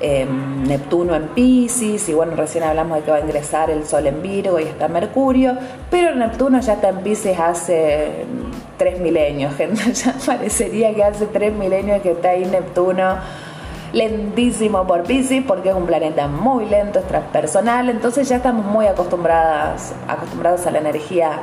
em, 0.00 0.64
Neptuno 0.64 1.14
en 1.14 1.28
Pisces, 1.28 2.08
y 2.08 2.14
bueno, 2.14 2.34
recién 2.34 2.64
hablamos 2.64 2.98
de 2.98 3.04
que 3.04 3.10
va 3.10 3.18
a 3.18 3.20
ingresar 3.20 3.70
el 3.70 3.84
Sol 3.86 4.06
en 4.06 4.22
Virgo 4.22 4.58
y 4.58 4.64
está 4.64 4.88
Mercurio, 4.88 5.56
pero 5.90 6.14
Neptuno 6.14 6.60
ya 6.60 6.74
está 6.74 6.88
en 6.88 6.98
Pisces 6.98 7.38
hace 7.38 8.24
tres 8.76 9.00
milenios, 9.00 9.54
gente, 9.54 9.92
ya 9.92 10.14
parecería 10.24 10.94
que 10.94 11.04
hace 11.04 11.26
tres 11.26 11.52
milenios 11.52 12.02
que 12.02 12.12
está 12.12 12.30
ahí 12.30 12.44
Neptuno 12.44 13.16
lentísimo 13.96 14.86
por 14.86 15.04
Pisces 15.04 15.42
porque 15.46 15.70
es 15.70 15.74
un 15.74 15.86
planeta 15.86 16.28
muy 16.28 16.66
lento, 16.66 16.98
es 16.98 17.06
transpersonal, 17.06 17.88
entonces 17.88 18.28
ya 18.28 18.36
estamos 18.36 18.66
muy 18.66 18.86
acostumbradas, 18.86 19.94
acostumbrados 20.06 20.66
a 20.66 20.70
la 20.70 20.78
energía 20.78 21.40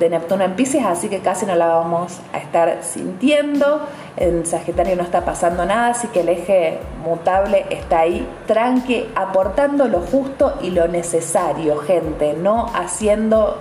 de 0.00 0.10
Neptuno 0.10 0.42
en 0.42 0.54
Pisces, 0.54 0.84
así 0.84 1.08
que 1.08 1.20
casi 1.20 1.46
no 1.46 1.54
la 1.54 1.68
vamos 1.68 2.18
a 2.32 2.38
estar 2.38 2.82
sintiendo. 2.82 3.82
En 4.16 4.44
Sagitario 4.44 4.96
no 4.96 5.04
está 5.04 5.24
pasando 5.24 5.64
nada, 5.64 5.88
así 5.88 6.08
que 6.08 6.22
el 6.22 6.28
eje 6.28 6.80
mutable 7.04 7.66
está 7.70 8.00
ahí 8.00 8.26
tranqui, 8.48 9.06
aportando 9.14 9.86
lo 9.86 10.00
justo 10.00 10.54
y 10.60 10.70
lo 10.70 10.88
necesario, 10.88 11.76
gente, 11.76 12.34
no 12.34 12.66
haciendo 12.74 13.58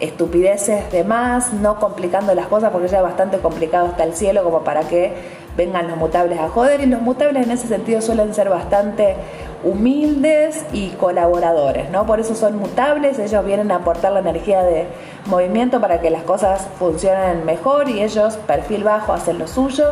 estupideces 0.00 0.92
de 0.92 1.02
más, 1.02 1.54
no 1.54 1.78
complicando 1.78 2.34
las 2.34 2.48
cosas 2.48 2.70
porque 2.70 2.88
ya 2.88 2.98
es 2.98 3.02
bastante 3.02 3.38
complicado 3.38 3.86
hasta 3.86 4.04
el 4.04 4.14
cielo 4.14 4.44
como 4.44 4.64
para 4.64 4.82
que 4.82 5.43
vengan 5.56 5.88
los 5.88 5.96
mutables 5.96 6.38
a 6.38 6.48
joder 6.48 6.80
y 6.80 6.86
los 6.86 7.00
mutables 7.00 7.44
en 7.44 7.52
ese 7.52 7.68
sentido 7.68 8.00
suelen 8.00 8.34
ser 8.34 8.48
bastante 8.48 9.16
humildes 9.62 10.64
y 10.72 10.90
colaboradores, 10.90 11.90
¿no? 11.90 12.06
Por 12.06 12.20
eso 12.20 12.34
son 12.34 12.58
mutables, 12.58 13.18
ellos 13.18 13.44
vienen 13.44 13.70
a 13.72 13.76
aportar 13.76 14.12
la 14.12 14.20
energía 14.20 14.62
de 14.62 14.86
movimiento 15.26 15.80
para 15.80 16.00
que 16.00 16.10
las 16.10 16.22
cosas 16.22 16.68
funcionen 16.78 17.44
mejor 17.46 17.88
y 17.88 18.02
ellos, 18.02 18.36
perfil 18.46 18.84
bajo, 18.84 19.12
hacen 19.12 19.38
lo 19.38 19.46
suyo, 19.46 19.86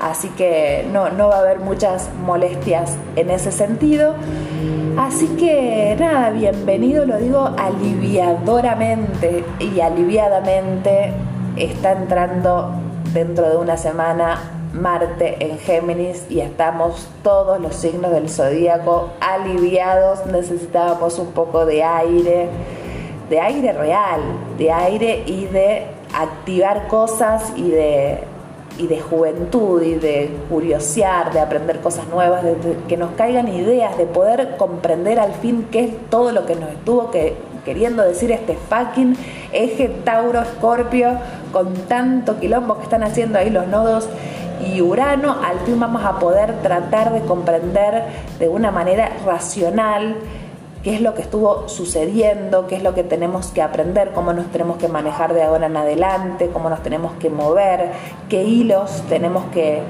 así 0.00 0.28
que 0.30 0.86
no, 0.92 1.10
no 1.10 1.28
va 1.28 1.36
a 1.36 1.38
haber 1.40 1.58
muchas 1.58 2.10
molestias 2.24 2.96
en 3.16 3.30
ese 3.30 3.50
sentido. 3.50 4.14
Así 4.96 5.26
que 5.36 5.96
nada, 5.98 6.30
bienvenido, 6.30 7.04
lo 7.04 7.18
digo 7.18 7.50
aliviadoramente 7.56 9.44
y 9.58 9.80
aliviadamente, 9.80 11.12
está 11.56 11.92
entrando 11.92 12.72
dentro 13.12 13.48
de 13.48 13.56
una 13.56 13.76
semana 13.76 14.57
Marte 14.80 15.36
en 15.40 15.58
Géminis 15.58 16.24
y 16.28 16.40
estamos 16.40 17.08
todos 17.22 17.60
los 17.60 17.74
signos 17.74 18.12
del 18.12 18.28
zodíaco 18.28 19.10
aliviados, 19.20 20.26
necesitábamos 20.26 21.18
un 21.18 21.32
poco 21.32 21.66
de 21.66 21.82
aire, 21.82 22.48
de 23.28 23.40
aire 23.40 23.72
real, 23.72 24.20
de 24.56 24.72
aire 24.72 25.22
y 25.26 25.46
de 25.46 25.86
activar 26.14 26.88
cosas 26.88 27.52
y 27.56 27.70
de 27.70 28.18
y 28.78 28.86
de 28.86 29.00
juventud 29.00 29.82
y 29.82 29.94
de 29.94 30.30
curiosear, 30.48 31.32
de 31.32 31.40
aprender 31.40 31.80
cosas 31.80 32.06
nuevas, 32.08 32.44
de, 32.44 32.54
que 32.86 32.96
nos 32.96 33.10
caigan 33.12 33.48
ideas, 33.48 33.98
de 33.98 34.06
poder 34.06 34.56
comprender 34.56 35.18
al 35.18 35.32
fin 35.32 35.66
qué 35.72 35.84
es 35.84 36.10
todo 36.10 36.30
lo 36.30 36.46
que 36.46 36.54
nos 36.54 36.70
estuvo 36.70 37.10
que, 37.10 37.34
queriendo 37.64 38.02
decir 38.04 38.30
este 38.30 38.56
fucking 38.56 39.16
eje 39.52 39.88
Tauro 40.04 40.40
Escorpio 40.40 41.18
con 41.52 41.74
tanto 41.88 42.38
quilombo 42.38 42.78
que 42.78 42.84
están 42.84 43.02
haciendo 43.02 43.38
ahí 43.38 43.50
los 43.50 43.66
nodos 43.66 44.08
y 44.66 44.80
Urano, 44.82 45.36
al 45.42 45.60
fin 45.60 45.78
vamos 45.78 46.04
a 46.04 46.18
poder 46.18 46.60
tratar 46.62 47.12
de 47.12 47.20
comprender 47.22 48.04
de 48.38 48.48
una 48.48 48.70
manera 48.70 49.10
racional 49.24 50.16
qué 50.82 50.94
es 50.94 51.00
lo 51.00 51.14
que 51.14 51.22
estuvo 51.22 51.68
sucediendo, 51.68 52.66
qué 52.66 52.76
es 52.76 52.82
lo 52.82 52.94
que 52.94 53.02
tenemos 53.02 53.48
que 53.48 53.62
aprender, 53.62 54.12
cómo 54.12 54.32
nos 54.32 54.46
tenemos 54.46 54.76
que 54.76 54.88
manejar 54.88 55.34
de 55.34 55.42
ahora 55.42 55.66
en 55.66 55.76
adelante, 55.76 56.50
cómo 56.52 56.70
nos 56.70 56.82
tenemos 56.82 57.12
que 57.14 57.30
mover, 57.30 57.90
qué 58.28 58.44
hilos 58.44 59.02
tenemos 59.08 59.44
que 59.52 59.82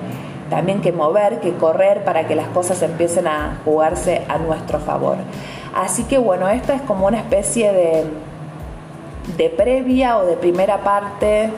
también 0.50 0.80
que 0.80 0.92
mover, 0.92 1.40
que 1.40 1.52
correr 1.54 2.04
para 2.04 2.26
que 2.26 2.34
las 2.34 2.48
cosas 2.48 2.80
empiecen 2.82 3.26
a 3.26 3.58
jugarse 3.66 4.22
a 4.28 4.38
nuestro 4.38 4.78
favor. 4.78 5.16
Así 5.74 6.04
que 6.04 6.16
bueno, 6.16 6.48
esta 6.48 6.74
es 6.74 6.80
como 6.82 7.06
una 7.06 7.18
especie 7.18 7.72
de, 7.72 8.04
de 9.36 9.50
previa 9.50 10.16
o 10.16 10.24
de 10.24 10.36
primera 10.36 10.78
parte 10.78 11.50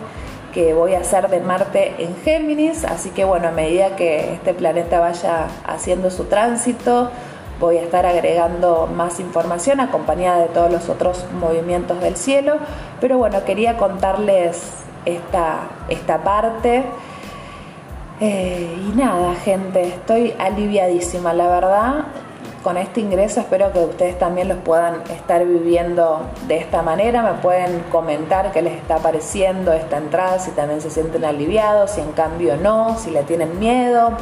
que 0.52 0.74
voy 0.74 0.94
a 0.94 1.00
hacer 1.00 1.28
de 1.28 1.40
Marte 1.40 1.94
en 1.98 2.16
Géminis, 2.22 2.84
así 2.84 3.10
que 3.10 3.24
bueno, 3.24 3.48
a 3.48 3.50
medida 3.50 3.96
que 3.96 4.34
este 4.34 4.54
planeta 4.54 5.00
vaya 5.00 5.46
haciendo 5.66 6.10
su 6.10 6.24
tránsito, 6.24 7.10
voy 7.58 7.76
a 7.76 7.82
estar 7.82 8.06
agregando 8.06 8.86
más 8.86 9.20
información 9.20 9.80
acompañada 9.80 10.42
de 10.42 10.48
todos 10.48 10.72
los 10.72 10.88
otros 10.88 11.26
movimientos 11.38 12.00
del 12.00 12.16
cielo, 12.16 12.56
pero 13.00 13.18
bueno, 13.18 13.44
quería 13.44 13.76
contarles 13.76 14.62
esta, 15.04 15.68
esta 15.88 16.18
parte. 16.22 16.84
Eh, 18.20 18.76
y 18.88 18.96
nada, 18.96 19.34
gente, 19.34 19.82
estoy 19.82 20.34
aliviadísima, 20.38 21.32
la 21.32 21.48
verdad. 21.48 22.04
Con 22.62 22.76
este 22.76 23.00
ingreso 23.00 23.40
espero 23.40 23.72
que 23.72 23.78
ustedes 23.78 24.18
también 24.18 24.48
los 24.48 24.58
puedan 24.58 25.02
estar 25.10 25.44
viviendo 25.44 26.20
de 26.46 26.58
esta 26.58 26.82
manera. 26.82 27.22
Me 27.22 27.40
pueden 27.40 27.80
comentar 27.90 28.52
qué 28.52 28.60
les 28.60 28.74
está 28.74 28.98
pareciendo 28.98 29.72
esta 29.72 29.96
entrada, 29.96 30.38
si 30.38 30.50
también 30.50 30.80
se 30.80 30.90
sienten 30.90 31.24
aliviados, 31.24 31.92
si 31.92 32.00
en 32.00 32.12
cambio 32.12 32.56
no, 32.56 32.98
si 32.98 33.10
le 33.10 33.22
tienen 33.22 33.58
miedo. 33.58 34.12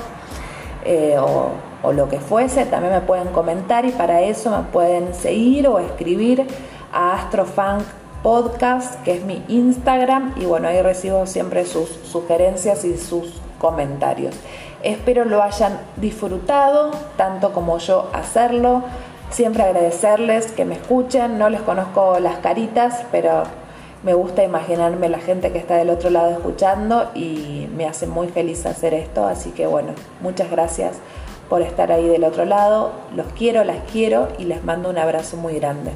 Eh, 0.84 1.16
o 1.18 1.50
o 1.82 1.92
lo 1.92 2.08
que 2.08 2.18
fuese, 2.18 2.66
también 2.66 2.92
me 2.92 3.00
pueden 3.00 3.28
comentar 3.28 3.84
y 3.84 3.90
para 3.90 4.22
eso 4.22 4.50
me 4.50 4.64
pueden 4.64 5.14
seguir 5.14 5.68
o 5.68 5.78
escribir 5.78 6.46
a 6.92 7.14
Astrofunk 7.14 7.82
Podcast, 8.22 9.00
que 9.04 9.12
es 9.12 9.24
mi 9.24 9.44
Instagram, 9.46 10.34
y 10.36 10.44
bueno, 10.44 10.66
ahí 10.66 10.82
recibo 10.82 11.24
siempre 11.26 11.64
sus 11.64 11.88
sugerencias 11.88 12.84
y 12.84 12.96
sus 12.96 13.40
comentarios. 13.60 14.34
Espero 14.82 15.24
lo 15.24 15.42
hayan 15.42 15.78
disfrutado, 15.96 16.92
tanto 17.16 17.52
como 17.52 17.78
yo 17.78 18.10
hacerlo. 18.12 18.84
Siempre 19.30 19.62
agradecerles 19.62 20.52
que 20.52 20.64
me 20.64 20.74
escuchen, 20.74 21.38
no 21.38 21.50
les 21.50 21.60
conozco 21.60 22.18
las 22.20 22.38
caritas, 22.38 23.04
pero 23.10 23.42
me 24.02 24.14
gusta 24.14 24.44
imaginarme 24.44 25.08
la 25.08 25.18
gente 25.18 25.52
que 25.52 25.58
está 25.58 25.76
del 25.76 25.90
otro 25.90 26.10
lado 26.10 26.30
escuchando 26.30 27.10
y 27.14 27.68
me 27.76 27.86
hace 27.86 28.06
muy 28.06 28.28
feliz 28.28 28.64
hacer 28.64 28.94
esto, 28.94 29.26
así 29.26 29.50
que 29.50 29.66
bueno, 29.66 29.92
muchas 30.20 30.50
gracias 30.50 30.96
por 31.48 31.62
estar 31.62 31.90
ahí 31.90 32.06
del 32.06 32.24
otro 32.24 32.44
lado. 32.44 32.92
Los 33.14 33.26
quiero, 33.32 33.64
las 33.64 33.78
quiero 33.90 34.28
y 34.38 34.44
les 34.44 34.64
mando 34.64 34.88
un 34.90 34.98
abrazo 34.98 35.36
muy 35.36 35.54
grande. 35.54 35.90